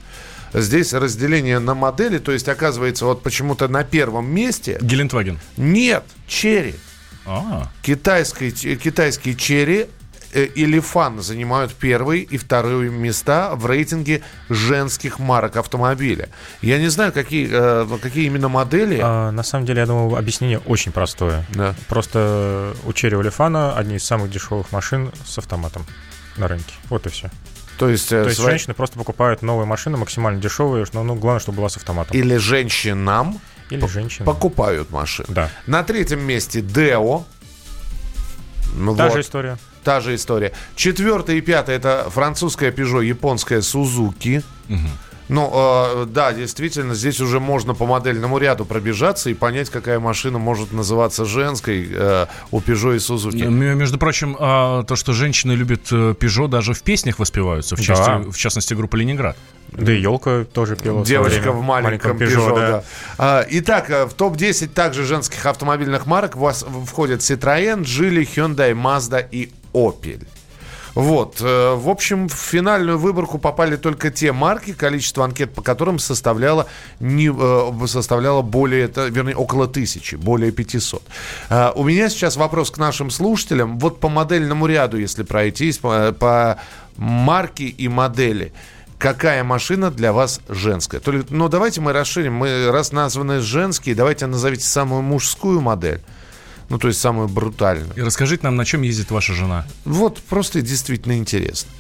Здесь 0.55 0.95
разделение 0.95 1.59
на 1.59 1.75
модели, 1.75 2.17
то 2.17 2.33
есть, 2.33 2.49
оказывается, 2.49 3.05
вот 3.05 3.23
почему-то 3.23 3.69
на 3.69 3.85
первом 3.85 4.31
месте... 4.31 4.79
Гелендваген. 4.81 5.39
Нет, 5.59 6.05
Черри. 6.27 6.75
А. 7.29 7.69
Китайский, 7.83 8.51
китайские 8.77 9.35
черри 9.35 9.87
э, 10.33 10.45
и 10.45 10.65
Лифан 10.65 11.21
занимают 11.21 11.75
первые 11.75 12.23
и 12.23 12.39
вторые 12.39 12.91
места 12.91 13.55
в 13.55 13.67
рейтинге 13.67 14.23
женских 14.49 15.19
марок 15.19 15.57
автомобиля. 15.57 16.31
Я 16.63 16.79
не 16.79 16.89
знаю, 16.89 17.13
какие, 17.13 17.49
э, 17.51 17.99
какие 18.01 18.27
именно 18.27 18.49
модели. 18.49 18.99
А, 19.03 19.31
на 19.31 19.43
самом 19.43 19.67
деле, 19.67 19.81
я 19.81 19.87
думаю, 19.87 20.17
объяснение 20.17 20.59
очень 20.61 20.93
простое. 20.93 21.45
Да. 21.55 21.75
Просто 21.89 22.75
у 22.85 22.93
Черри 22.93 23.21
Лифана 23.23 23.77
одни 23.77 23.97
из 23.97 24.05
самых 24.05 24.31
дешевых 24.31 24.73
машин 24.73 25.13
с 25.27 25.37
автоматом 25.39 25.85
на 26.37 26.49
рынке. 26.49 26.73
Вот 26.89 27.07
и 27.07 27.11
все. 27.11 27.31
То 27.79 27.89
есть, 27.89 28.11
э, 28.13 28.23
То 28.23 28.29
есть 28.29 28.41
свои... 28.41 28.51
женщины 28.51 28.75
просто 28.75 28.99
покупают 28.99 29.43
новые 29.43 29.67
машины 29.67 29.97
максимально 29.97 30.41
дешевые, 30.41 30.85
но 30.93 31.05
ну, 31.05 31.15
главное, 31.15 31.41
чтобы 31.41 31.59
была 31.59 31.69
с 31.69 31.77
автоматом. 31.77 32.17
Или 32.17 32.37
женщинам 32.37 33.41
или 33.71 33.87
женщины. 33.87 34.25
Покупают 34.25 34.91
машины. 34.91 35.29
Да. 35.31 35.51
На 35.67 35.83
третьем 35.83 36.21
месте 36.21 36.61
Део. 36.61 37.25
Ну 38.77 38.97
Та 38.97 39.05
вот. 39.05 39.15
же 39.15 39.21
история. 39.21 39.59
Та 39.85 40.01
же 40.01 40.15
история. 40.15 40.53
Четвертое 40.77 41.37
и 41.37 41.41
пятое 41.41 41.77
это 41.77 42.09
французская 42.11 42.71
Peugeot, 42.71 43.05
японская 43.05 43.61
Suzuki. 43.61 44.43
Угу. 44.69 44.89
Ну, 45.29 45.51
э, 45.53 46.07
да, 46.07 46.33
действительно, 46.33 46.95
здесь 46.95 47.21
уже 47.21 47.39
можно 47.39 47.75
по 47.75 47.87
модельному 47.87 48.39
ряду 48.39 48.65
пробежаться 48.65 49.29
и 49.29 49.35
понять, 49.35 49.69
какая 49.69 50.01
машина 50.01 50.39
может 50.39 50.73
называться 50.73 51.27
женской 51.27 51.87
э, 51.91 52.27
у 52.51 52.61
Peugeot 52.61 52.97
и 52.97 52.99
Suzuki. 52.99 53.47
Между 53.49 53.99
прочим, 53.99 54.37
э, 54.39 54.85
то, 54.87 54.97
что 54.97 55.13
женщины 55.13 55.53
любят 55.53 55.93
э, 55.93 56.15
Peugeot, 56.19 56.49
даже 56.49 56.73
в 56.73 56.83
песнях 56.83 57.19
воспеваются, 57.19 57.77
в, 57.77 57.79
да. 57.79 57.85
части, 57.85 58.31
в 58.31 58.37
частности, 58.37 58.73
группа 58.75 58.97
«Ленинград». 58.97 59.37
Да 59.73 59.93
и 59.93 60.01
елка 60.01 60.45
тоже 60.45 60.77
пела. 60.77 61.05
Девочка 61.05 61.53
в 61.53 61.63
маленьком, 61.63 62.17
маленьком 62.17 62.17
Peugeot, 62.17 62.55
Peugeot 62.55 62.57
да. 62.57 62.85
да. 63.19 63.47
итак, 63.51 63.91
э, 63.91 64.07
в 64.07 64.15
топ-10 64.15 64.69
также 64.69 65.05
женских 65.05 65.45
автомобильных 65.47 66.07
марок 66.07 66.37
у 66.37 66.41
вас 66.41 66.65
входят 66.87 67.21
Citroën, 67.21 67.83
Geely, 67.83 68.27
Hyundai, 68.35 68.73
Mazda 68.73 69.25
и 69.31 69.53
Opel. 69.73 70.27
Вот. 70.99 71.41
Э, 71.41 71.77
в 71.77 71.89
общем, 71.89 72.29
в 72.29 72.35
финальную 72.35 72.99
выборку 72.99 73.39
попали 73.39 73.77
только 73.77 74.11
те 74.11 74.33
марки, 74.33 74.73
количество 74.73 75.25
анкет 75.25 75.55
по 75.55 75.63
которым 75.63 76.01
составляло, 76.01 76.67
не, 76.99 77.31
э, 77.31 77.87
составляло 77.87 78.43
более, 78.43 78.91
вернее, 79.11 79.37
около 79.37 79.69
тысячи, 79.69 80.17
более 80.17 80.51
500. 80.51 81.03
Э, 81.51 81.71
у 81.77 81.85
меня 81.85 82.09
сейчас 82.09 82.37
вопрос 82.37 82.73
к 82.73 82.79
нашим 82.79 83.11
слушателям. 83.11 83.79
Вот 83.79 84.01
по 84.01 84.09
модельному 84.09 84.67
ряду, 84.67 84.97
если 84.99 85.23
пройтись, 85.23 85.79
по, 85.79 86.13
по 86.13 86.59
марке 86.97 87.67
и 87.67 87.87
модели, 87.87 88.53
какая 88.99 89.45
машина 89.45 89.91
для 89.91 90.13
вас 90.13 90.41
женская? 90.49 91.01
То 91.01 91.13
ли, 91.13 91.25
ну, 91.31 91.49
давайте 91.49 91.81
мы 91.81 91.93
расширим. 91.93 92.35
Мы, 92.35 92.71
раз 92.71 92.93
названы 92.93 93.41
женские, 93.41 93.95
давайте 93.95 94.27
назовите 94.27 94.65
самую 94.65 95.03
мужскую 95.03 95.61
модель. 95.61 96.01
Ну, 96.69 96.79
то 96.79 96.89
есть 96.89 97.01
самую 97.01 97.29
брутальную. 97.29 97.95
И 97.97 98.03
расскажите 98.03 98.43
нам, 98.43 98.57
на 98.57 98.65
чем 98.65 98.83
ездит 98.83 99.11
ваша 99.11 99.33
жена. 99.33 99.67
Вот 99.85 100.21
просто 100.23 100.61
действительно 100.61 101.17
интересно. 101.17 101.71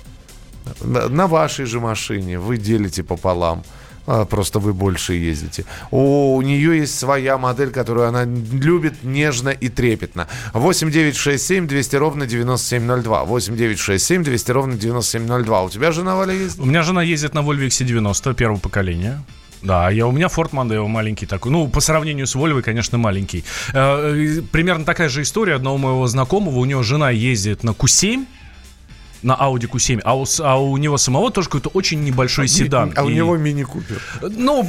На 0.82 1.26
вашей 1.26 1.66
же 1.66 1.80
машине 1.80 2.38
вы 2.38 2.56
делите 2.56 3.02
пополам. 3.02 3.64
А, 4.10 4.24
просто 4.24 4.58
вы 4.58 4.72
больше 4.72 5.12
ездите. 5.12 5.66
У 5.90 6.40
нее 6.40 6.78
есть 6.78 6.98
своя 6.98 7.36
модель, 7.36 7.70
которую 7.70 8.08
она 8.08 8.24
любит 8.24 9.04
нежно 9.04 9.50
и 9.50 9.68
трепетно. 9.68 10.26
8 10.54 10.90
9 10.90 11.14
6 11.14 11.46
7 11.46 11.66
200 11.68 11.96
ровно 11.96 12.26
9702. 12.26 13.24
8 13.24 13.56
9 13.56 13.78
6 13.78 14.04
7 14.04 14.24
200 14.24 14.50
ровно 14.50 14.74
9702. 14.76 15.62
У 15.62 15.68
тебя 15.68 15.92
жена, 15.92 16.16
Валя, 16.16 16.32
ездит? 16.32 16.60
У 16.60 16.64
меня 16.64 16.82
жена 16.82 17.02
ездит 17.02 17.34
на 17.34 17.40
Volvo 17.40 17.66
XC90 17.66 18.34
первого 18.34 18.58
поколения. 18.58 19.22
Да, 19.62 19.90
я, 19.90 20.06
у 20.06 20.12
меня 20.12 20.28
Ford 20.28 20.52
Mondeo 20.52 20.86
маленький 20.86 21.26
такой. 21.26 21.52
Ну, 21.52 21.68
по 21.68 21.80
сравнению 21.80 22.26
с 22.26 22.34
Volvo, 22.34 22.62
конечно, 22.62 22.96
маленький. 22.96 23.44
Э, 23.74 24.40
примерно 24.52 24.86
такая 24.86 25.10
же 25.10 25.20
история 25.20 25.56
одного 25.56 25.76
моего 25.76 26.06
знакомого. 26.06 26.60
У 26.60 26.64
него 26.64 26.82
жена 26.82 27.10
ездит 27.10 27.62
на 27.62 27.70
Q7 27.70 28.24
на 29.22 29.32
Audi 29.32 29.68
Q7, 29.68 30.00
а 30.04 30.16
у, 30.16 30.24
а 30.40 30.60
у 30.60 30.76
него 30.76 30.96
самого 30.96 31.30
тоже 31.30 31.48
какой-то 31.48 31.70
очень 31.70 32.02
небольшой 32.02 32.44
а, 32.44 32.48
седан. 32.48 32.92
А 32.96 33.02
и... 33.02 33.04
у 33.06 33.08
него 33.08 33.36
мини-купер. 33.36 34.00
Ну, 34.22 34.64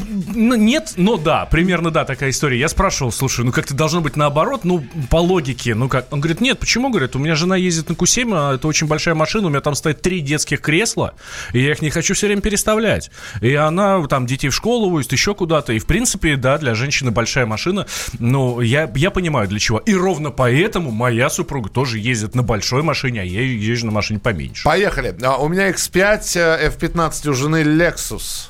нет, 0.56 0.94
но 0.98 1.18
да, 1.18 1.46
примерно 1.46 1.92
да, 1.92 2.06
такая 2.06 2.32
история. 2.32 2.60
Я 2.60 2.70
спрашивал, 2.70 3.12
слушай, 3.12 3.46
ну 3.46 3.52
как-то 3.52 3.74
должно 3.74 4.02
быть 4.02 4.16
наоборот, 4.16 4.64
ну, 4.64 4.84
по 5.10 5.18
логике, 5.18 5.76
ну 5.76 5.88
как? 5.88 6.12
Он 6.12 6.20
говорит, 6.20 6.42
нет, 6.42 6.60
почему? 6.60 6.90
Говорит, 6.90 7.16
у 7.16 7.20
меня 7.20 7.36
жена 7.36 7.56
ездит 7.56 7.90
на 7.90 7.94
Q7, 7.94 8.32
а 8.34 8.56
это 8.56 8.68
очень 8.68 8.88
большая 8.88 9.16
машина, 9.16 9.48
у 9.48 9.50
меня 9.50 9.62
там 9.62 9.76
стоит 9.76 10.02
три 10.02 10.22
детских 10.22 10.62
кресла, 10.62 11.14
и 11.54 11.62
я 11.62 11.72
их 11.72 11.82
не 11.82 11.90
хочу 11.90 12.14
все 12.14 12.28
время 12.28 12.42
переставлять. 12.42 13.12
И 13.42 13.54
она 13.54 14.06
там 14.08 14.26
детей 14.26 14.50
в 14.50 14.56
школу 14.56 14.90
возит, 14.90 15.12
еще 15.12 15.36
куда-то, 15.36 15.74
и 15.74 15.80
в 15.80 15.86
принципе, 15.86 16.36
да, 16.36 16.58
для 16.58 16.76
женщины 16.76 17.12
большая 17.12 17.46
машина, 17.46 17.86
но 18.18 18.62
я, 18.62 18.92
я 18.96 19.12
понимаю 19.12 19.48
для 19.48 19.60
чего. 19.60 19.78
И 19.80 19.94
ровно 19.94 20.32
поэтому 20.32 20.92
моя 20.92 21.30
супруга 21.30 21.70
тоже 21.70 22.00
ездит 22.00 22.36
на 22.36 22.44
большой 22.44 22.82
машине, 22.82 23.22
а 23.22 23.24
я 23.24 23.42
езжу 23.42 23.86
на 23.86 23.92
машине 23.92 24.20
поменьше 24.20 24.39
меньше. 24.40 24.64
Поехали. 24.64 25.16
А, 25.22 25.38
у 25.38 25.48
меня 25.48 25.70
X5, 25.70 26.78
F15 26.78 27.22
э, 27.26 27.30
у 27.30 27.34
жены 27.34 27.64
Lexus. 27.64 28.48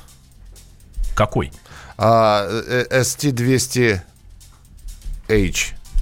Какой? 1.14 1.52
А, 1.98 2.46
ST200H. 2.90 4.00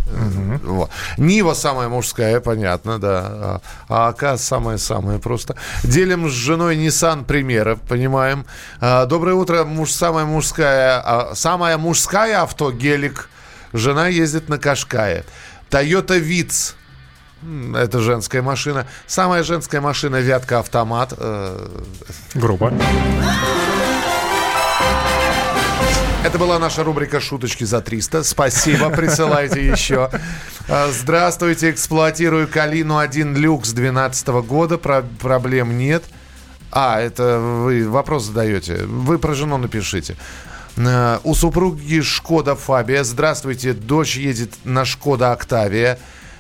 Угу. 0.09 0.75
Вот. 0.75 0.91
Нива 1.19 1.55
самая 1.55 1.89
мужская, 1.89 2.41
понятно, 2.41 2.99
да. 2.99 3.61
А 3.89 4.09
АК 4.09 4.39
самая-самая 4.39 5.19
просто. 5.19 5.55
Делим 5.85 6.29
с 6.29 6.33
женой 6.33 6.77
Nissan 6.77 7.25
Примера, 7.25 7.77
понимаем. 7.77 8.47
А, 8.81 9.07
доброе 9.07 9.35
утро, 9.35 9.65
муж, 9.65 9.91
самая 9.93 10.25
мужская, 10.25 11.03
а, 11.05 11.35
самая 11.35 11.79
мужская 11.79 12.43
авто, 12.43 12.73
гелик. 12.73 13.29
Жена 13.73 14.09
ездит 14.09 14.49
на 14.49 14.59
Кашкае. 14.59 15.25
Toyota 15.71 16.19
Vitz. 16.19 16.75
Это 17.43 18.01
женская 18.01 18.43
машина. 18.43 18.87
Самая 19.07 19.43
женская 19.43 19.81
машина 19.81 20.17
Вятка 20.17 20.59
автомат. 20.59 21.15
Э, 21.17 21.69
Грубо. 22.35 22.73
Это 26.25 26.37
была 26.37 26.59
наша 26.59 26.83
рубрика 26.83 27.21
«Шуточки 27.21 27.63
за 27.63 27.79
300». 27.79 28.25
Спасибо, 28.25 28.91
присылайте 28.91 29.65
еще. 29.65 30.11
Э, 30.67 30.91
здравствуйте, 30.91 31.71
эксплуатирую 31.71 32.49
Калину 32.49 32.99
1 32.99 33.37
люкс 33.37 33.71
2012 33.71 34.29
года. 34.43 34.77
Про 34.77 35.03
проблем 35.21 35.79
нет. 35.79 36.05
А, 36.73 37.01
это 37.01 37.39
вы 37.39 37.89
вопрос 37.89 38.25
задаете. 38.25 38.85
Вы 38.85 39.19
про 39.19 39.35
жену 39.35 39.59
напишите. 39.59 40.17
Э, 40.77 41.21
у 41.23 41.35
супруги 41.35 42.01
Шкода 42.01 42.57
Фабия. 42.57 43.05
Здравствуйте, 43.05 43.73
дочь 43.73 44.17
едет 44.17 44.53
на 44.65 44.85
Шкода 44.85 45.31
Октавия. 45.33 45.99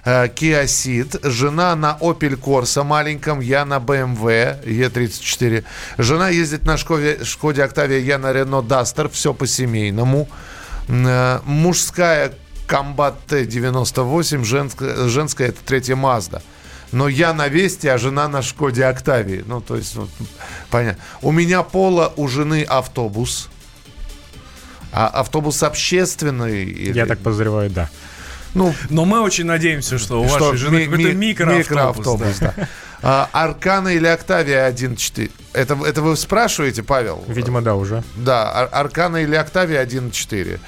Э, 0.08 0.26
Kia 0.28 0.64
Ceed, 0.64 1.20
жена 1.28 1.76
на 1.76 1.98
Opel 2.00 2.40
Corsa 2.40 2.82
маленьком, 2.82 3.40
я 3.40 3.66
на 3.66 3.76
BMW 3.78 4.64
E34. 4.64 5.64
Жена 5.98 6.30
ездит 6.30 6.64
на 6.64 6.78
Шкоде, 6.78 7.22
Шкоде 7.24 7.60
Octavia, 7.60 8.00
я 8.00 8.16
на 8.16 8.32
Renault 8.32 8.66
Duster, 8.66 9.10
все 9.10 9.34
по-семейному. 9.34 10.26
Э, 10.88 11.40
мужская 11.44 12.32
Combat 12.66 13.16
T98, 13.28 14.44
женская, 14.44 15.08
женская 15.08 15.48
это 15.48 15.58
третья 15.62 15.94
Mazda. 15.94 16.40
Но 16.90 17.08
я 17.08 17.34
на 17.34 17.48
Весте, 17.48 17.92
а 17.92 17.98
жена 17.98 18.28
на 18.28 18.40
Шкоде 18.40 18.86
Октавии. 18.86 19.44
Ну, 19.46 19.60
то 19.60 19.76
есть, 19.76 19.94
вот, 19.94 20.08
понятно. 20.70 21.02
У 21.20 21.32
меня 21.32 21.62
Пола, 21.62 22.14
у 22.16 22.28
жены 22.28 22.62
автобус. 22.62 23.50
А 24.90 25.08
автобус 25.08 25.62
общественный? 25.62 26.64
Или... 26.64 26.96
Я 26.96 27.04
так 27.04 27.18
подозреваю, 27.18 27.68
да. 27.68 27.90
Ну, 28.54 28.74
Но 28.90 29.04
мы 29.04 29.20
очень 29.20 29.44
надеемся, 29.44 29.98
что 29.98 30.20
у 30.22 30.28
что 30.28 30.38
вашей 30.46 30.56
жены 30.58 30.78
ми- 30.80 30.84
какой-то 30.86 31.12
микроавтобус. 31.14 31.68
микроавтобус 31.68 32.38
да. 32.40 32.54
Да. 32.56 32.68
А, 33.00 33.28
Аркана 33.32 33.88
или 33.88 34.06
Октавия 34.06 34.66
1.4? 34.68 35.30
Это, 35.52 35.78
это 35.86 36.02
вы 36.02 36.16
спрашиваете, 36.16 36.82
Павел? 36.82 37.22
Видимо, 37.28 37.62
да, 37.62 37.74
уже. 37.76 38.02
Да, 38.16 38.50
Ар- 38.52 38.68
Аркана 38.72 39.18
или 39.18 39.36
Октавия 39.36 39.80
1.4. 39.84 40.58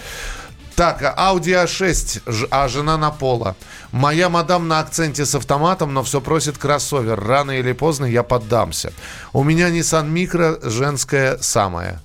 Так, 0.77 1.03
Audi 1.03 1.65
A6, 1.65 2.47
а 2.51 2.69
жена 2.69 2.97
на 2.97 3.11
пола. 3.11 3.55
Моя 3.93 4.29
мадам 4.29 4.69
на 4.69 4.79
акценте 4.81 5.27
с 5.27 5.35
автоматом, 5.35 5.93
но 5.93 6.03
все 6.03 6.21
просит 6.21 6.57
кроссовер. 6.57 7.21
Рано 7.21 7.51
или 7.51 7.73
поздно 7.73 8.07
я 8.07 8.23
поддамся. 8.23 8.93
У 9.33 9.43
меня 9.45 9.69
Nissan 9.69 10.09
Micro, 10.11 10.71
женская 10.71 11.37
самая. 11.41 12.01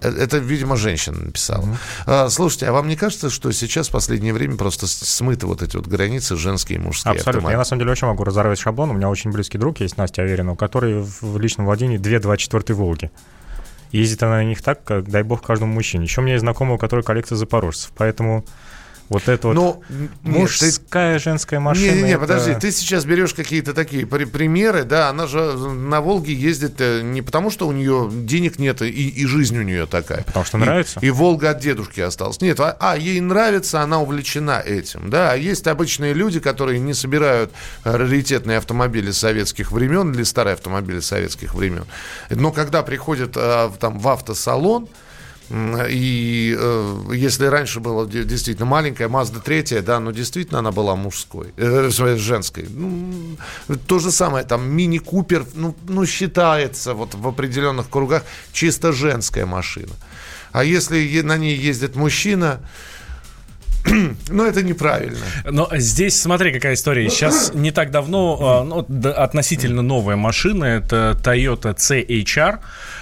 Э, 0.00 0.08
это, 0.08 0.38
видимо, 0.38 0.76
женщина 0.76 1.18
написала. 1.18 1.68
Mm-hmm. 2.06 2.30
Слушайте, 2.30 2.66
а 2.66 2.72
вам 2.72 2.88
не 2.88 2.96
кажется, 2.96 3.30
что 3.30 3.52
сейчас 3.52 3.88
в 3.88 3.92
последнее 3.92 4.32
время 4.32 4.56
просто 4.56 4.86
смыты 4.86 5.46
вот 5.46 5.62
эти 5.62 5.76
вот 5.76 5.86
границы 5.86 6.36
женские 6.36 6.78
и 6.78 6.82
мужские? 6.82 7.12
Абсолютно. 7.12 7.30
Автоматы? 7.30 7.52
Я 7.52 7.58
на 7.58 7.64
самом 7.64 7.80
деле 7.80 7.92
очень 7.92 8.06
могу 8.06 8.24
разорвать 8.24 8.58
шаблон. 8.58 8.90
У 8.90 8.94
меня 8.94 9.08
очень 9.08 9.30
близкий 9.30 9.58
друг 9.58 9.80
есть, 9.80 9.96
Настя 9.96 10.22
Аверина, 10.22 10.52
у 10.52 10.56
которой 10.56 11.02
в 11.02 11.38
личном 11.38 11.66
владении 11.66 11.98
две 11.98 12.18
24 12.18 12.74
Волги. 12.74 13.10
Ездит 13.92 14.22
она 14.22 14.36
на 14.36 14.44
них 14.44 14.62
так, 14.62 14.84
как, 14.84 15.08
дай 15.08 15.22
бог, 15.22 15.42
каждому 15.42 15.72
мужчине. 15.72 16.04
Еще 16.04 16.20
у 16.20 16.24
меня 16.24 16.34
есть 16.34 16.42
знакомый, 16.42 16.76
у 16.76 16.78
которой 16.78 17.02
коллекция 17.02 17.36
запорожцев. 17.36 17.92
Поэтому 17.96 18.44
вот 19.10 19.28
это 19.28 19.48
вот 19.48 19.54
Но, 19.54 19.80
мужская, 20.22 21.18
ты... 21.18 21.24
женская 21.24 21.58
машина. 21.58 21.90
Не-не-не, 21.90 22.12
это... 22.12 22.20
подожди, 22.20 22.54
ты 22.54 22.70
сейчас 22.70 23.04
берешь 23.04 23.34
какие-то 23.34 23.74
такие 23.74 24.06
примеры, 24.06 24.84
да, 24.84 25.08
она 25.08 25.26
же 25.26 25.40
на 25.56 26.00
Волге 26.00 26.32
ездит 26.32 26.80
э, 26.80 27.00
не 27.02 27.20
потому, 27.20 27.50
что 27.50 27.66
у 27.66 27.72
нее 27.72 28.08
денег 28.08 28.60
нет 28.60 28.82
и, 28.82 28.88
и 28.88 29.26
жизнь 29.26 29.58
у 29.58 29.62
нее 29.62 29.86
такая. 29.86 30.22
Потому 30.22 30.44
что 30.44 30.58
нравится. 30.58 31.00
И, 31.00 31.06
и 31.06 31.10
Волга 31.10 31.50
от 31.50 31.58
дедушки 31.58 31.98
осталась. 31.98 32.40
Нет, 32.40 32.60
а, 32.60 32.76
а 32.78 32.96
ей 32.96 33.20
нравится, 33.20 33.80
она 33.80 34.00
увлечена 34.00 34.60
этим, 34.60 35.10
да. 35.10 35.32
А 35.32 35.34
есть 35.34 35.66
обычные 35.66 36.12
люди, 36.12 36.38
которые 36.38 36.78
не 36.78 36.94
собирают 36.94 37.50
раритетные 37.82 38.58
автомобили 38.58 39.10
советских 39.10 39.72
времен 39.72 40.12
или 40.12 40.22
старые 40.22 40.54
автомобили 40.54 41.00
советских 41.00 41.54
времен. 41.54 41.84
Но 42.30 42.52
когда 42.52 42.84
приходят 42.84 43.32
а, 43.34 43.72
там 43.80 43.98
в 43.98 44.06
автосалон, 44.06 44.88
и 45.50 46.56
э, 46.56 46.96
если 47.12 47.46
раньше 47.46 47.80
была 47.80 48.06
действительно 48.06 48.66
маленькая 48.66 49.08
Mazda 49.08 49.42
3, 49.42 49.80
да, 49.80 49.98
но 49.98 50.12
действительно 50.12 50.60
она 50.60 50.70
была 50.70 50.94
мужской, 50.94 51.52
э, 51.56 51.90
женской. 51.90 52.66
Ну, 52.68 53.36
то 53.88 53.98
же 53.98 54.12
самое, 54.12 54.44
там 54.44 54.70
мини-купер, 54.70 55.44
ну, 55.54 55.74
ну, 55.88 56.06
считается 56.06 56.94
вот 56.94 57.14
в 57.14 57.26
определенных 57.26 57.90
кругах 57.90 58.22
чисто 58.52 58.92
женская 58.92 59.44
машина. 59.44 59.92
А 60.52 60.62
если 60.62 61.20
на 61.22 61.36
ней 61.36 61.56
ездит 61.56 61.96
мужчина, 61.96 62.60
ну, 64.28 64.44
это 64.44 64.62
неправильно. 64.62 65.18
Но 65.44 65.68
здесь, 65.72 66.20
смотри, 66.20 66.52
какая 66.52 66.74
история. 66.74 67.08
Сейчас 67.08 67.52
не 67.54 67.70
так 67.70 67.90
давно, 67.90 68.38
а, 68.40 68.64
ну, 68.64 68.86
относительно 69.10 69.82
новая 69.82 70.16
машина, 70.16 70.64
это 70.64 71.18
Toyota 71.22 71.74
CHR, 71.74 72.58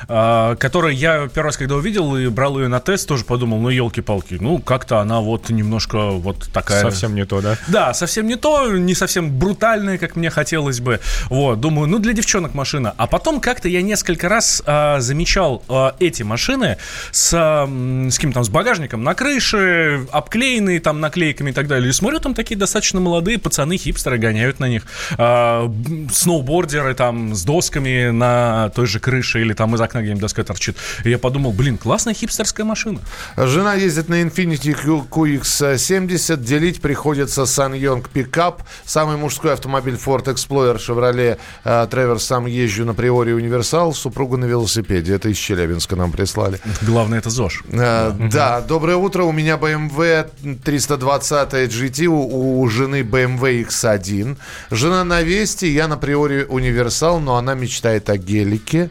а, 0.09 0.57
которую 0.57 0.95
я 0.95 1.29
первый 1.29 1.49
раз, 1.49 1.57
когда 1.57 1.77
увидел 1.77 2.17
и 2.17 2.29
брал 2.29 2.59
ее 2.59 2.69
на 2.69 2.81
тест, 2.81 3.09
тоже 3.09 3.25
подумал, 3.25 3.59
ну, 3.61 3.69
елки-палки, 3.69 4.39
ну, 4.41 4.59
как-то 4.59 5.01
она 5.01 5.21
вот 5.21 5.51
немножко 5.51 6.11
вот 6.11 6.49
такая... 6.53 6.83
Совсем 6.83 7.15
не 7.15 7.27
то, 7.27 7.41
да? 7.41 7.57
Да, 7.69 7.95
совсем 7.95 8.27
не 8.27 8.37
то, 8.37 8.73
не 8.73 8.95
совсем 8.95 9.39
брутальная, 9.39 9.99
как 9.99 10.17
мне 10.17 10.31
хотелось 10.31 10.81
бы. 10.81 11.01
Вот, 11.29 11.61
думаю, 11.61 11.89
ну, 11.89 11.99
для 11.99 12.13
девчонок 12.13 12.55
машина. 12.55 12.95
А 12.97 13.07
потом 13.07 13.41
как-то 13.41 13.69
я 13.69 13.83
несколько 13.83 14.29
раз 14.29 14.63
а, 14.67 15.01
замечал 15.01 15.63
а, 15.69 15.97
эти 15.99 16.23
машины 16.23 16.79
с, 17.11 17.33
а, 17.35 17.67
с 17.67 18.15
каким-то 18.15 18.35
там, 18.35 18.45
с 18.45 18.49
багажником 18.49 19.03
на 19.03 19.15
крыше, 19.15 20.07
обклеены 20.13 20.68
усеянные 20.69 20.81
там 20.81 21.01
наклейками 21.01 21.51
и 21.51 21.53
так 21.53 21.67
далее. 21.67 21.91
И 21.91 21.93
смотрю, 21.93 22.21
там 22.21 22.35
такие 22.35 22.57
достаточно 22.57 23.01
молодые 23.01 23.39
пацаны, 23.39 23.77
хипстеры 23.77 24.19
гоняют 24.19 24.61
на 24.61 24.69
них. 24.69 24.85
А, 25.17 25.73
сноубордеры 26.13 26.95
там 26.95 27.35
с 27.35 27.45
досками 27.45 28.11
на 28.11 28.71
той 28.75 28.87
же 28.87 29.01
крыше 29.01 29.41
или 29.41 29.55
там 29.55 29.75
из 29.75 29.81
окна 29.81 30.01
где-нибудь 30.01 30.21
доска 30.21 30.45
торчит. 30.45 30.77
И 31.05 31.11
я 31.11 31.19
подумал, 31.19 31.53
блин, 31.53 31.79
классная 31.79 32.15
хипстерская 32.15 32.67
машина. 32.67 33.01
Жена 33.37 33.75
ездит 33.75 34.09
на 34.09 34.23
Infiniti 34.23 34.77
QX70, 35.11 36.37
делить 36.37 36.81
приходится 36.81 37.47
Сан-Йонг 37.47 38.09
пикап, 38.09 38.63
самый 38.85 39.17
мужской 39.17 39.53
автомобиль 39.53 39.95
Ford 39.95 40.25
Explorer 40.25 40.77
Chevrolet 40.77 41.39
Traverse, 41.65 42.19
сам 42.19 42.47
езжу 42.47 42.85
на 42.85 42.95
Приоре 42.95 43.35
Универсал, 43.35 43.95
супруга 43.95 44.37
на 44.37 44.45
велосипеде. 44.45 45.15
Это 45.15 45.29
из 45.29 45.37
Челябинска 45.37 45.97
нам 45.97 46.13
прислали. 46.13 46.61
Главное, 46.83 47.19
это 47.19 47.31
ЗОЖ. 47.31 47.63
А, 47.73 48.11
угу. 48.11 48.29
Да, 48.31 48.61
доброе 48.61 48.97
утро. 48.97 49.25
У 49.25 49.33
меня 49.33 49.57
BMW 49.57 50.58
320 50.65 51.53
GT, 51.55 52.07
у, 52.07 52.61
у 52.61 52.69
жены 52.69 53.03
BMW 53.03 53.67
X1. 53.67 54.37
Жена 54.71 55.05
на 55.05 55.23
Весте, 55.23 55.71
я 55.71 55.89
на 55.89 55.97
Приоре 55.97 56.45
Универсал, 56.47 57.21
но 57.21 57.37
она 57.37 57.55
мечтает 57.55 58.11
о 58.11 58.17
гелике. 58.17 58.91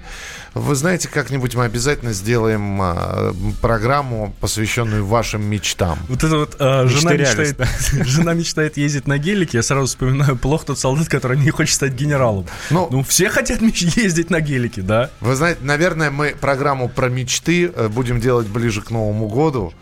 Вы 0.58 0.76
знаете, 0.76 1.08
как-нибудь 1.08 1.56
мы 1.56 1.66
обязательно 1.66 2.14
сделаем 2.14 2.82
а, 2.82 3.34
программу, 3.62 4.34
посвященную 4.42 5.06
вашим 5.06 5.44
мечтам. 5.44 6.00
Вот 6.10 6.24
это 6.24 6.38
вот 6.38 6.56
а, 6.60 6.88
жена, 6.88 7.14
мечтает, 7.14 7.58
жена 7.92 8.34
мечтает 8.34 8.78
ездить 8.78 9.08
на 9.08 9.18
гелике. 9.18 9.60
Я 9.60 9.64
сразу 9.64 9.88
вспоминаю 9.88 10.36
плохо 10.36 10.68
тот 10.68 10.80
солдат, 10.80 11.08
который 11.10 11.38
не 11.38 11.52
хочет 11.52 11.76
стать 11.76 11.94
генералом. 11.94 12.48
Ну, 12.72 12.88
ну 12.92 13.04
все 13.04 13.30
хотят 13.30 13.62
ездить 13.62 14.30
на 14.30 14.42
гелике, 14.42 14.82
да? 14.82 15.12
Вы 15.22 15.36
знаете, 15.36 15.60
наверное, 15.62 16.10
мы 16.10 16.36
программу 16.40 16.90
про 16.90 17.10
мечты 17.10 17.72
э, 17.74 17.88
будем 17.88 18.20
делать 18.20 18.48
ближе 18.48 18.82
к 18.82 18.90
Новому 18.90 19.28
году. 19.28 19.74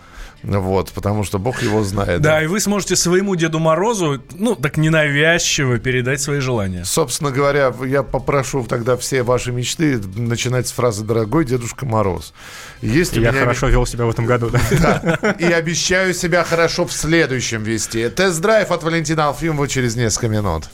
Вот, 0.46 0.92
потому 0.92 1.24
что 1.24 1.40
Бог 1.40 1.62
его 1.62 1.84
знает. 1.84 2.22
Да, 2.22 2.32
да, 2.32 2.44
и 2.44 2.48
вы 2.48 2.60
сможете 2.60 2.96
своему 2.96 3.36
Деду 3.36 3.60
Морозу, 3.60 4.22
ну, 4.34 4.56
так 4.56 4.78
ненавязчиво 4.78 5.80
передать 5.80 6.22
свои 6.22 6.40
желания. 6.40 6.86
Собственно 6.86 7.32
говоря, 7.32 7.74
я 7.86 8.04
попрошу 8.04 8.64
тогда 8.64 8.96
все 8.98 9.24
ваши 9.24 9.52
мечты 9.52 10.00
начинать 10.16 10.68
с 10.68 10.72
фразы 10.72 11.04
«Дорогой 11.04 11.46
Дедушка 11.46 11.86
Мороз». 11.86 12.34
Есть 12.82 13.14
я 13.14 13.32
меня... 13.32 13.42
хорошо 13.42 13.68
вел 13.68 13.86
себя 13.86 14.06
в 14.06 14.10
этом 14.10 14.26
году, 14.26 14.50
да? 14.50 15.20
да. 15.22 15.32
И 15.40 15.52
обещаю 15.52 16.14
себя 16.14 16.44
хорошо 16.44 16.86
в 16.86 16.94
следующем 16.94 17.64
вести. 17.64 18.08
Тест-драйв 18.10 18.72
от 18.72 18.84
Валентина 18.84 19.28
Алфимова 19.28 19.68
через 19.68 19.96
несколько 19.96 20.28
минут. 20.28 20.70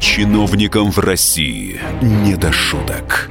Чиновникам 0.00 0.90
в 0.90 0.98
России 0.98 1.80
не 2.02 2.34
до 2.34 2.52
шуток. 2.52 3.30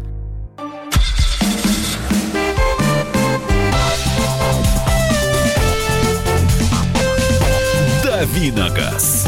Давиногаз. 8.33 9.27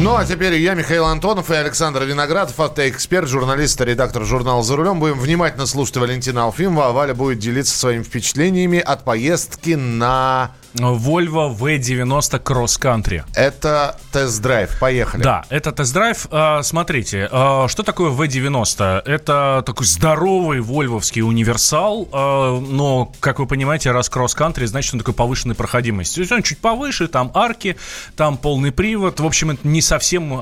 Ну, 0.00 0.16
а 0.16 0.24
теперь 0.24 0.54
я, 0.56 0.74
Михаил 0.74 1.04
Антонов 1.04 1.50
и 1.50 1.54
Александр 1.54 2.02
Виноградов, 2.02 2.58
автоэксперт, 2.58 3.28
журналист 3.28 3.80
и 3.80 3.84
редактор 3.84 4.24
журнала 4.24 4.64
«За 4.64 4.74
рулем». 4.74 4.98
Будем 4.98 5.20
внимательно 5.20 5.66
слушать 5.66 5.96
Валентина 5.96 6.44
Алфимова, 6.44 6.88
а 6.88 6.92
Валя 6.92 7.14
будет 7.14 7.38
делиться 7.38 7.78
своими 7.78 8.02
впечатлениями 8.02 8.80
от 8.80 9.04
поездки 9.04 9.74
на 9.74 10.52
Volvo 10.74 11.54
V90 11.54 12.42
Cross 12.42 12.80
Country. 12.80 13.22
Это 13.34 13.96
тест-драйв. 14.12 14.78
Поехали. 14.78 15.22
Да, 15.22 15.44
это 15.48 15.72
тест-драйв. 15.72 16.26
А, 16.30 16.62
смотрите, 16.62 17.28
а, 17.30 17.68
что 17.68 17.82
такое 17.82 18.10
V90? 18.10 19.02
Это 19.04 19.62
такой 19.66 19.86
здоровый 19.86 20.60
вольвовский 20.60 21.22
универсал, 21.22 22.08
а, 22.12 22.60
но, 22.60 23.12
как 23.20 23.38
вы 23.38 23.46
понимаете, 23.46 23.90
раз 23.90 24.10
Cross 24.10 24.36
Country, 24.36 24.66
значит, 24.66 24.94
он 24.94 25.00
такой 25.00 25.14
повышенной 25.14 25.54
проходимости. 25.54 26.16
То 26.16 26.20
есть 26.20 26.32
он 26.32 26.42
чуть 26.42 26.58
повыше, 26.58 27.08
там 27.08 27.30
арки, 27.34 27.76
там 28.16 28.36
полный 28.36 28.72
привод. 28.72 29.20
В 29.20 29.26
общем, 29.26 29.50
это 29.50 29.66
не 29.66 29.82
совсем 29.82 30.32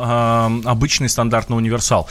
обычный 0.67 1.09
стандартный 1.09 1.57
универсал. 1.57 2.09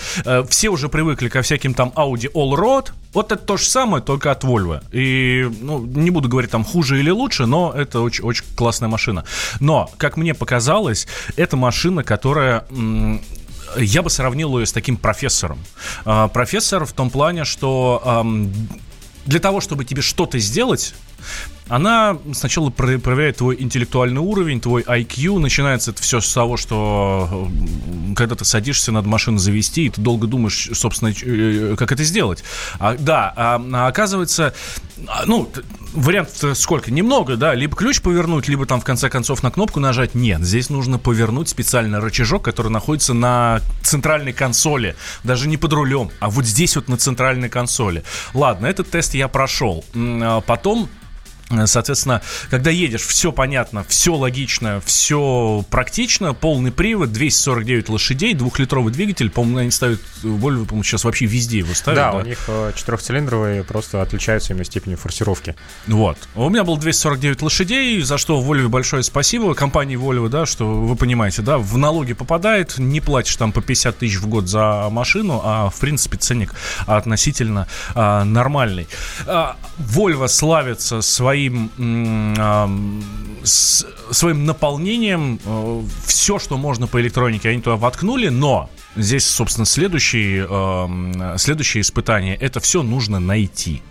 Все 0.49 0.69
уже 0.69 0.89
привыкли 0.89 1.29
ко 1.29 1.41
всяким 1.41 1.73
там 1.73 1.91
Audi 1.95 2.31
Allroad, 2.33 2.91
вот 3.13 3.31
это 3.31 3.43
то 3.43 3.57
же 3.57 3.65
самое, 3.65 4.03
только 4.03 4.31
от 4.31 4.43
Volvo. 4.43 4.83
И, 4.91 5.49
ну, 5.61 5.85
не 5.85 6.11
буду 6.11 6.29
говорить 6.29 6.51
там 6.51 6.63
хуже 6.63 6.99
или 6.99 7.09
лучше, 7.09 7.45
но 7.45 7.73
это 7.75 8.01
очень, 8.01 8.23
очень 8.23 8.45
классная 8.55 8.89
машина. 8.89 9.25
Но, 9.59 9.89
как 9.97 10.17
мне 10.17 10.33
показалось, 10.33 11.07
это 11.35 11.57
машина, 11.57 12.03
которая 12.03 12.65
я 13.77 14.01
бы 14.01 14.09
сравнил 14.09 14.57
ее 14.57 14.65
с 14.65 14.71
таким 14.71 14.97
профессором. 14.97 15.59
А, 16.05 16.27
профессор 16.27 16.85
в 16.85 16.93
том 16.93 17.09
плане, 17.09 17.43
что 17.43 18.25
для 19.25 19.39
того, 19.39 19.61
чтобы 19.61 19.83
тебе 19.85 20.01
что-то 20.01 20.39
сделать, 20.39 20.93
она 21.69 22.17
сначала 22.33 22.69
проверяет 22.69 23.37
твой 23.37 23.57
интеллектуальный 23.59 24.21
уровень, 24.21 24.61
твой 24.61 24.83
IQ. 24.83 25.39
Начинается 25.39 25.91
это 25.91 26.01
все 26.01 26.19
с 26.21 26.33
того, 26.33 26.57
что 26.57 27.49
э, 28.09 28.13
когда 28.15 28.35
ты 28.35 28.45
садишься, 28.45 28.91
надо 28.91 29.07
машину 29.07 29.37
завести, 29.37 29.85
и 29.85 29.89
ты 29.89 30.01
долго 30.01 30.27
думаешь, 30.27 30.69
собственно, 30.73 31.13
э, 31.21 31.75
как 31.77 31.91
это 31.91 32.03
сделать. 32.03 32.43
А, 32.79 32.95
да, 32.97 33.33
а, 33.35 33.61
а 33.73 33.87
оказывается, 33.87 34.53
а, 35.07 35.23
ну, 35.25 35.51
вариант 35.93 36.29
сколько? 36.53 36.91
Немного, 36.91 37.35
да, 37.35 37.53
либо 37.53 37.75
ключ 37.75 38.01
повернуть, 38.01 38.47
либо 38.47 38.65
там 38.65 38.79
в 38.79 38.83
конце 38.83 39.09
концов 39.09 39.43
на 39.43 39.51
кнопку 39.51 39.79
нажать. 39.79 40.15
Нет, 40.15 40.41
здесь 40.43 40.69
нужно 40.69 40.97
повернуть 40.99 41.49
специальный 41.49 41.99
рычажок, 41.99 42.43
который 42.43 42.71
находится 42.71 43.13
на 43.13 43.61
центральной 43.83 44.33
консоли, 44.33 44.95
даже 45.23 45.47
не 45.47 45.57
под 45.57 45.73
рулем, 45.73 46.11
а 46.19 46.29
вот 46.29 46.45
здесь 46.45 46.75
вот 46.75 46.87
на 46.87 46.97
центральной 46.97 47.49
консоли. 47.49 48.03
Ладно, 48.33 48.67
этот 48.67 48.89
тест 48.89 49.13
я 49.13 49.27
прошел. 49.27 49.83
А 49.95 50.41
потом 50.41 50.89
Соответственно, 51.65 52.21
когда 52.49 52.71
едешь, 52.71 53.01
все 53.01 53.31
понятно, 53.31 53.85
все 53.87 54.13
логично, 54.13 54.81
все 54.85 55.63
практично, 55.69 56.33
полный 56.33 56.73
привод, 56.73 57.13
249 57.13 57.87
лошадей, 57.87 58.33
двухлитровый 58.33 58.91
двигатель, 58.91 59.29
по-моему, 59.29 59.59
они 59.59 59.71
ставят, 59.71 60.01
Volvo, 60.23 60.65
по-моему, 60.65 60.83
сейчас 60.83 61.05
вообще 61.05 61.25
везде 61.25 61.59
его 61.59 61.73
ставят. 61.73 61.97
Да, 61.97 62.11
да? 62.11 62.17
у 62.17 62.21
них 62.21 62.37
э, 62.47 62.73
четырехцилиндровые 62.75 63.63
просто 63.63 64.01
отличаются 64.01 64.51
именно 64.51 64.65
степенью 64.65 64.97
форсировки. 64.97 65.55
Вот. 65.87 66.17
У 66.35 66.49
меня 66.49 66.65
было 66.65 66.77
249 66.77 67.41
лошадей, 67.41 68.01
за 68.01 68.17
что 68.17 68.41
Volvo 68.41 68.67
большое 68.67 69.03
спасибо, 69.03 69.53
компании 69.53 69.97
Volvo, 69.97 70.27
да, 70.27 70.45
что 70.45 70.67
вы 70.67 70.97
понимаете, 70.97 71.43
да, 71.43 71.57
в 71.57 71.77
налоги 71.77 72.11
попадает, 72.11 72.77
не 72.77 72.99
платишь 72.99 73.37
там 73.37 73.53
по 73.53 73.61
50 73.61 73.97
тысяч 73.99 74.17
в 74.17 74.27
год 74.27 74.49
за 74.49 74.89
машину, 74.91 75.39
а, 75.43 75.69
в 75.69 75.79
принципе, 75.79 76.17
ценник 76.17 76.53
относительно 76.87 77.69
а, 77.95 78.25
нормальный. 78.25 78.89
А, 79.25 79.55
Volvo 79.79 80.27
славится 80.27 81.01
своей 81.01 81.36
своим, 81.37 83.03
своим 84.11 84.45
наполнением 84.45 85.39
э, 85.45 85.81
все, 86.05 86.39
что 86.39 86.57
можно 86.57 86.87
по 86.87 86.99
электронике, 86.99 87.49
они 87.49 87.61
туда 87.61 87.75
воткнули, 87.75 88.29
но 88.29 88.69
здесь, 88.95 89.25
собственно, 89.25 89.65
следующее, 89.65 90.47
э, 90.49 91.37
следующее 91.37 91.81
испытание, 91.81 92.35
это 92.35 92.59
все 92.59 92.83
нужно 92.83 93.19
найти. 93.19 93.81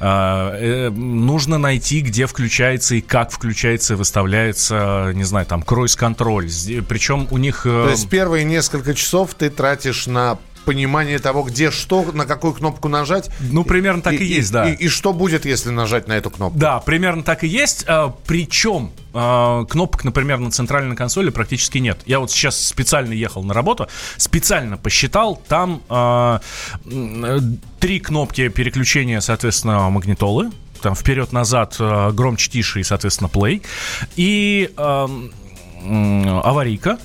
Uh, 0.00 0.56
э, 0.58 0.90
нужно 0.90 1.56
найти, 1.56 2.00
где 2.00 2.26
включается 2.26 2.96
и 2.96 3.00
как 3.00 3.30
включается 3.30 3.94
и 3.94 3.96
выставляется, 3.96 5.12
не 5.14 5.22
знаю, 5.22 5.46
там, 5.46 5.62
кройс-контроль. 5.62 6.48
Причем 6.88 7.28
у 7.30 7.38
них... 7.38 7.66
Э... 7.66 7.84
То 7.84 7.90
есть 7.90 8.08
первые 8.08 8.42
несколько 8.42 8.94
часов 8.94 9.34
ты 9.34 9.48
тратишь 9.48 10.08
на 10.08 10.38
понимание 10.70 11.18
того, 11.18 11.42
где 11.42 11.72
что, 11.72 12.12
на 12.12 12.26
какую 12.26 12.54
кнопку 12.54 12.86
нажать. 12.86 13.28
Ну, 13.40 13.64
примерно 13.64 14.02
так 14.02 14.12
и, 14.12 14.18
и 14.18 14.24
есть, 14.24 14.52
да. 14.52 14.70
И, 14.70 14.84
и 14.84 14.86
что 14.86 15.12
будет, 15.12 15.44
если 15.44 15.70
нажать 15.70 16.06
на 16.06 16.12
эту 16.12 16.30
кнопку? 16.30 16.56
Да, 16.56 16.78
примерно 16.78 17.24
так 17.24 17.42
и 17.42 17.48
есть. 17.48 17.84
А, 17.88 18.14
причем 18.24 18.92
а, 19.12 19.64
кнопок, 19.64 20.04
например, 20.04 20.38
на 20.38 20.52
центральной 20.52 20.94
консоли 20.94 21.30
практически 21.30 21.78
нет. 21.78 21.98
Я 22.06 22.20
вот 22.20 22.30
сейчас 22.30 22.64
специально 22.64 23.12
ехал 23.12 23.42
на 23.42 23.52
работу, 23.52 23.88
специально 24.16 24.76
посчитал, 24.76 25.42
там 25.48 25.82
а, 25.88 26.40
три 27.80 27.98
кнопки 27.98 28.46
переключения, 28.46 29.18
соответственно, 29.18 29.90
магнитолы, 29.90 30.52
там 30.82 30.94
вперед-назад, 30.94 31.78
а, 31.80 32.12
громче, 32.12 32.48
тише 32.48 32.78
и, 32.78 32.84
соответственно, 32.84 33.28
play. 33.28 33.60
И 34.14 34.70
э, 34.76 35.08
аварийка 36.44 37.00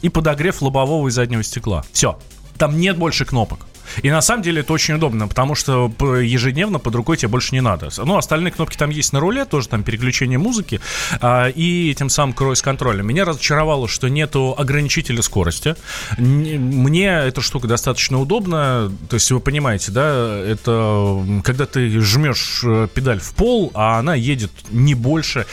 и 0.00 0.08
подогрев 0.08 0.62
лобового 0.62 1.08
и 1.08 1.10
заднего 1.10 1.42
стекла. 1.42 1.84
Все. 1.92 2.18
Там 2.62 2.78
нет 2.78 2.96
больше 2.96 3.24
кнопок. 3.24 3.66
И 4.02 4.10
на 4.10 4.20
самом 4.20 4.42
деле 4.42 4.60
это 4.60 4.72
очень 4.72 4.94
удобно, 4.94 5.28
потому 5.28 5.54
что 5.54 5.92
ежедневно 6.20 6.78
под 6.78 6.94
рукой 6.94 7.16
тебе 7.16 7.28
больше 7.28 7.54
не 7.54 7.60
надо. 7.60 7.88
Ну, 7.98 8.16
остальные 8.16 8.52
кнопки 8.52 8.76
там 8.76 8.90
есть 8.90 9.12
на 9.12 9.20
руле, 9.20 9.44
тоже 9.44 9.68
там 9.68 9.82
переключение 9.82 10.38
музыки 10.38 10.80
а, 11.20 11.48
и 11.48 11.94
тем 11.94 12.08
самым 12.08 12.34
круиз-контроля. 12.34 13.02
Меня 13.02 13.24
разочаровало, 13.24 13.88
что 13.88 14.08
нету 14.08 14.54
ограничителя 14.56 15.22
скорости. 15.22 15.76
Мне 16.18 17.06
эта 17.06 17.40
штука 17.40 17.68
достаточно 17.68 18.20
удобна. 18.20 18.92
То 19.08 19.14
есть 19.14 19.30
вы 19.30 19.40
понимаете, 19.40 19.92
да, 19.92 20.38
это 20.38 21.24
когда 21.44 21.66
ты 21.66 22.00
жмешь 22.00 22.62
э, 22.64 22.88
педаль 22.92 23.20
в 23.20 23.34
пол, 23.34 23.70
а 23.74 23.98
она 23.98 24.14
едет 24.14 24.50
не 24.70 24.94
больше 24.94 25.46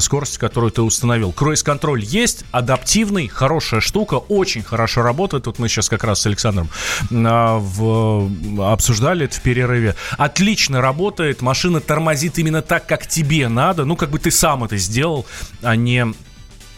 скорости, 0.00 0.38
которую 0.38 0.70
ты 0.70 0.82
установил. 0.82 1.32
Круиз-контроль 1.32 2.02
есть, 2.04 2.44
адаптивный, 2.50 3.28
хорошая 3.28 3.80
штука, 3.80 4.14
очень 4.14 4.62
хорошо 4.62 5.02
работает. 5.02 5.46
Вот 5.46 5.58
мы 5.58 5.68
сейчас 5.68 5.88
как 5.88 6.04
раз 6.04 6.22
с 6.22 6.26
Александром 6.26 6.68
а, 7.10 7.63
в, 7.64 8.30
обсуждали 8.72 9.24
это 9.26 9.36
в 9.36 9.40
перерыве. 9.40 9.94
Отлично 10.18 10.80
работает, 10.80 11.42
машина 11.42 11.80
тормозит 11.80 12.38
именно 12.38 12.62
так, 12.62 12.86
как 12.86 13.06
тебе 13.06 13.48
надо. 13.48 13.84
Ну, 13.84 13.96
как 13.96 14.10
бы 14.10 14.18
ты 14.18 14.30
сам 14.30 14.64
это 14.64 14.76
сделал, 14.76 15.26
а 15.62 15.76
не 15.76 16.06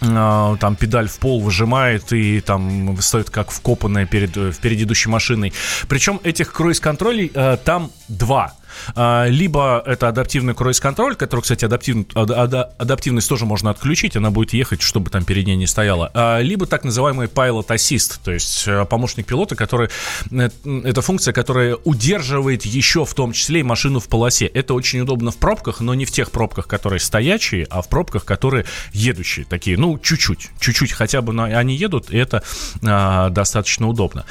а, 0.02 0.56
там 0.56 0.76
педаль 0.76 1.08
в 1.08 1.18
пол 1.18 1.40
выжимает 1.40 2.12
и 2.12 2.40
там 2.40 3.00
стоит 3.00 3.30
как 3.30 3.50
вкопанная 3.50 4.06
перед, 4.06 4.30
впереди 4.54 4.84
идущей 4.84 5.10
машиной. 5.10 5.52
Причем 5.88 6.20
этих 6.22 6.52
круиз-контролей 6.52 7.30
э, 7.34 7.56
там 7.64 7.90
два. 8.08 8.54
А, 8.94 9.26
либо 9.26 9.82
это 9.84 10.08
адаптивный 10.08 10.54
круиз-контроль, 10.54 11.16
который, 11.16 11.40
кстати, 11.40 11.64
адаптив, 11.64 12.06
адаптивность 12.14 13.28
тоже 13.28 13.46
можно 13.46 13.70
отключить, 13.70 14.16
она 14.16 14.30
будет 14.30 14.52
ехать, 14.52 14.82
чтобы 14.82 15.10
там 15.10 15.24
перед 15.24 15.46
ней 15.46 15.56
не 15.56 15.66
стояла. 15.66 16.10
А, 16.14 16.40
либо 16.40 16.66
так 16.66 16.84
называемый 16.84 17.26
Pilot 17.26 17.68
Assist, 17.68 18.18
то 18.22 18.32
есть 18.32 18.64
э, 18.66 18.84
помощник 18.84 19.26
пилота, 19.26 19.56
который, 19.56 19.88
э, 20.30 20.50
это 20.84 21.02
функция, 21.02 21.32
которая 21.32 21.76
удерживает 21.84 22.64
еще 22.64 23.04
в 23.04 23.14
том 23.14 23.32
числе 23.32 23.60
и 23.60 23.62
машину 23.62 24.00
в 24.00 24.08
полосе. 24.08 24.46
Это 24.46 24.74
очень 24.74 25.00
удобно 25.00 25.30
в 25.30 25.36
пробках, 25.36 25.80
но 25.80 25.94
не 25.94 26.04
в 26.04 26.12
тех 26.12 26.30
пробках, 26.30 26.66
которые 26.66 27.00
стоячие, 27.00 27.66
а 27.70 27.82
в 27.82 27.88
пробках, 27.88 28.24
которые 28.24 28.66
едущие, 28.92 29.46
такие, 29.46 29.78
ну, 29.78 29.98
чуть-чуть, 29.98 30.50
чуть-чуть 30.60 30.92
хотя 30.92 31.22
бы 31.22 31.32
они 31.44 31.76
едут, 31.76 32.10
и 32.10 32.18
это 32.18 32.42
а, 32.84 33.30
достаточно 33.30 33.88
удобно. 33.88 34.24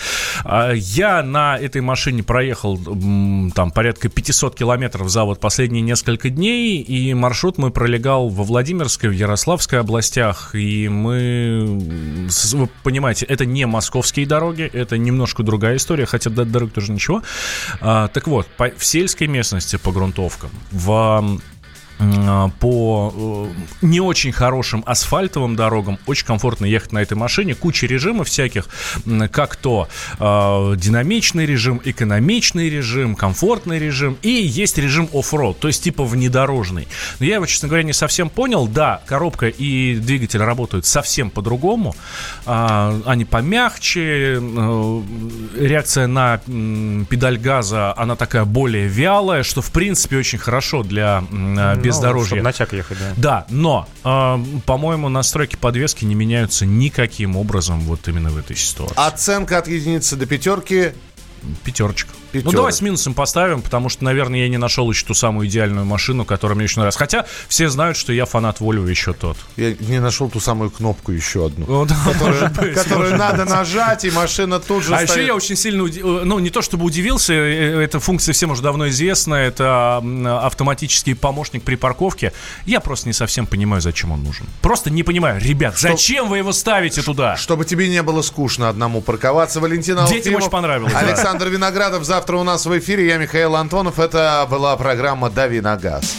А, 0.43 0.71
я 0.71 1.23
на 1.23 1.57
этой 1.57 1.81
машине 1.81 2.23
проехал 2.23 2.77
там 2.77 3.71
порядка 3.71 4.09
500 4.09 4.34
500 4.35 4.55
километров 4.55 5.07
за 5.07 5.23
вот 5.23 5.39
последние 5.39 5.81
несколько 5.81 6.29
дней, 6.29 6.81
и 6.81 7.13
маршрут 7.13 7.57
мой 7.57 7.71
пролегал 7.71 8.27
во 8.27 8.43
Владимирской, 8.43 9.09
в 9.09 9.13
Ярославской 9.13 9.79
областях, 9.79 10.53
и 10.53 10.89
мы, 10.89 11.79
вы 12.53 12.69
понимаете, 12.83 13.25
это 13.25 13.45
не 13.45 13.65
московские 13.65 14.25
дороги, 14.25 14.63
это 14.63 14.97
немножко 14.97 15.41
другая 15.41 15.77
история, 15.77 16.05
хотя 16.05 16.29
до 16.29 16.43
дорог 16.43 16.73
тоже 16.73 16.91
ничего. 16.91 17.23
А, 17.79 18.09
так 18.09 18.27
вот, 18.27 18.45
по, 18.57 18.71
в 18.77 18.85
сельской 18.85 19.27
местности 19.27 19.77
по 19.77 19.93
грунтовкам, 19.93 20.49
в 20.71 21.39
по 22.59 23.13
э, 23.15 23.85
не 23.85 24.01
очень 24.01 24.31
хорошим 24.31 24.83
асфальтовым 24.85 25.55
дорогам 25.55 25.97
очень 26.05 26.25
комфортно 26.25 26.65
ехать 26.65 26.91
на 26.91 26.99
этой 26.99 27.15
машине. 27.15 27.55
Куча 27.55 27.87
режимов 27.87 28.27
всяких, 28.27 28.67
как 29.31 29.55
то 29.55 29.87
э, 30.19 30.75
динамичный 30.77 31.45
режим, 31.45 31.81
экономичный 31.83 32.69
режим, 32.69 33.15
комфортный 33.15 33.79
режим 33.79 34.17
и 34.21 34.29
есть 34.29 34.77
режим 34.77 35.09
оффроуд, 35.13 35.59
то 35.59 35.67
есть 35.67 35.83
типа 35.83 36.03
внедорожный. 36.03 36.87
Но 37.19 37.25
я 37.25 37.35
его, 37.35 37.45
честно 37.45 37.69
говоря, 37.69 37.83
не 37.83 37.93
совсем 37.93 38.29
понял. 38.29 38.67
Да, 38.67 39.01
коробка 39.05 39.47
и 39.47 39.95
двигатель 39.95 40.41
работают 40.41 40.85
совсем 40.85 41.29
по-другому. 41.29 41.95
Э, 42.45 42.99
они 43.05 43.23
помягче, 43.23 44.39
э, 44.41 45.01
реакция 45.59 46.07
на 46.07 46.41
педаль 47.09 47.37
газа, 47.37 47.93
она 47.95 48.15
такая 48.15 48.43
более 48.43 48.87
вялая, 48.87 49.43
что 49.43 49.61
в 49.61 49.71
принципе 49.71 50.17
очень 50.17 50.39
хорошо 50.39 50.83
для 50.83 51.23
бездорожье. 51.85 52.37
Ну, 52.37 52.43
натяг 52.43 52.73
ехать, 52.73 52.97
да. 52.99 53.13
Да, 53.17 53.45
но, 53.49 53.87
э, 54.03 54.37
по-моему, 54.65 55.09
настройки 55.09 55.55
подвески 55.55 56.05
не 56.05 56.15
меняются 56.15 56.65
никаким 56.65 57.35
образом 57.35 57.79
вот 57.81 58.07
именно 58.07 58.29
в 58.29 58.37
этой 58.37 58.55
ситуации. 58.55 58.95
Оценка 58.97 59.57
от 59.57 59.67
единицы 59.67 60.15
до 60.15 60.25
пятерки 60.25 60.93
Пятерочка. 61.63 62.09
Пятерочка. 62.39 62.55
Ну, 62.55 62.57
давай 62.57 62.73
с 62.73 62.81
минусом 62.81 63.13
поставим, 63.13 63.61
потому 63.61 63.89
что, 63.89 64.03
наверное, 64.03 64.39
я 64.39 64.49
не 64.49 64.57
нашел 64.57 64.89
еще 64.89 65.05
ту 65.05 65.13
самую 65.13 65.47
идеальную 65.47 65.85
машину, 65.85 66.25
которая 66.25 66.55
мне 66.55 66.65
очень 66.65 66.79
нравится. 66.79 66.99
Хотя 66.99 67.25
все 67.47 67.69
знают, 67.69 67.97
что 67.97 68.13
я 68.13 68.25
фанат 68.25 68.59
Volvo 68.59 68.89
еще 68.89 69.13
тот. 69.13 69.37
Я 69.55 69.75
не 69.79 69.99
нашел 69.99 70.29
ту 70.29 70.39
самую 70.39 70.71
кнопку 70.71 71.11
еще 71.11 71.45
одну. 71.45 71.65
Ну, 71.67 71.85
да, 71.85 71.95
которую, 72.05 72.49
быть, 72.51 72.73
которую 72.73 73.17
надо 73.17 73.45
нажать, 73.45 74.05
и 74.05 74.11
машина 74.11 74.59
тут 74.59 74.83
же 74.83 74.93
А 74.93 74.97
стоит. 74.97 75.09
еще 75.09 75.25
я 75.25 75.35
очень 75.35 75.55
сильно, 75.55 75.83
уди... 75.83 76.01
ну, 76.01 76.39
не 76.39 76.49
то 76.49 76.61
чтобы 76.61 76.85
удивился, 76.85 77.33
э, 77.33 77.83
эта 77.83 77.99
функция 77.99 78.33
всем 78.33 78.51
уже 78.51 78.61
давно 78.61 78.89
известна, 78.89 79.35
это 79.35 79.97
автоматический 80.43 81.13
помощник 81.13 81.63
при 81.63 81.75
парковке. 81.75 82.33
Я 82.65 82.79
просто 82.79 83.07
не 83.07 83.13
совсем 83.13 83.45
понимаю, 83.47 83.81
зачем 83.81 84.11
он 84.11 84.23
нужен. 84.23 84.45
Просто 84.61 84.89
не 84.89 85.03
понимаю. 85.03 85.39
Ребят, 85.39 85.77
Что... 85.77 85.89
зачем 85.89 86.29
вы 86.29 86.39
его 86.39 86.51
ставите 86.51 87.01
туда? 87.01 87.35
Чтобы 87.37 87.65
тебе 87.65 87.87
не 87.89 88.01
было 88.01 88.21
скучно 88.21 88.69
одному 88.69 89.01
парковаться. 89.01 89.59
Валентина 89.59 90.07
Детям 90.07 90.35
очень 90.35 90.49
понравилось. 90.49 90.93
Александр 90.95 91.45
да. 91.45 91.51
Виноградов 91.51 92.03
завтра 92.03 92.24
завтра 92.25 92.37
у 92.37 92.43
нас 92.43 92.65
в 92.65 92.79
эфире. 92.79 93.05
Я 93.05 93.17
Михаил 93.17 93.55
Антонов. 93.55 93.99
Это 93.99 94.47
была 94.49 94.75
программа 94.77 95.29
«Дави 95.29 95.61
на 95.61 95.77
газ». 95.77 96.15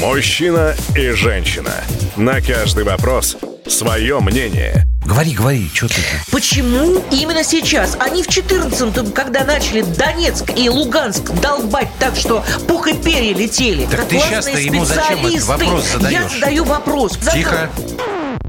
Мужчина 0.00 0.74
и 0.96 1.10
женщина. 1.10 1.74
На 2.16 2.40
каждый 2.40 2.84
вопрос 2.84 3.36
свое 3.66 4.20
мнение. 4.20 4.86
Говори, 5.04 5.34
говори, 5.34 5.70
что 5.74 5.88
ты? 5.88 6.00
Почему 6.32 7.04
именно 7.10 7.44
сейчас? 7.44 7.98
Они 8.00 8.22
в 8.22 8.28
14-м, 8.28 9.12
когда 9.12 9.44
начали 9.44 9.82
Донецк 9.82 10.50
и 10.56 10.70
Луганск 10.70 11.30
долбать 11.42 11.90
так, 11.98 12.16
что 12.16 12.42
пух 12.66 12.88
и 12.88 12.94
перья 12.94 13.34
летели. 13.34 13.84
Так 13.84 14.08
ты 14.08 14.18
сейчас-то 14.18 14.58
ему 14.58 14.86
зачем 14.86 15.26
этот 15.26 15.44
вопрос 15.44 15.84
задаешь? 15.92 16.12
Я 16.12 16.28
задаю 16.30 16.64
вопрос. 16.64 17.18
Тихо. 17.34 17.68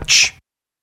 Чш. 0.06 0.39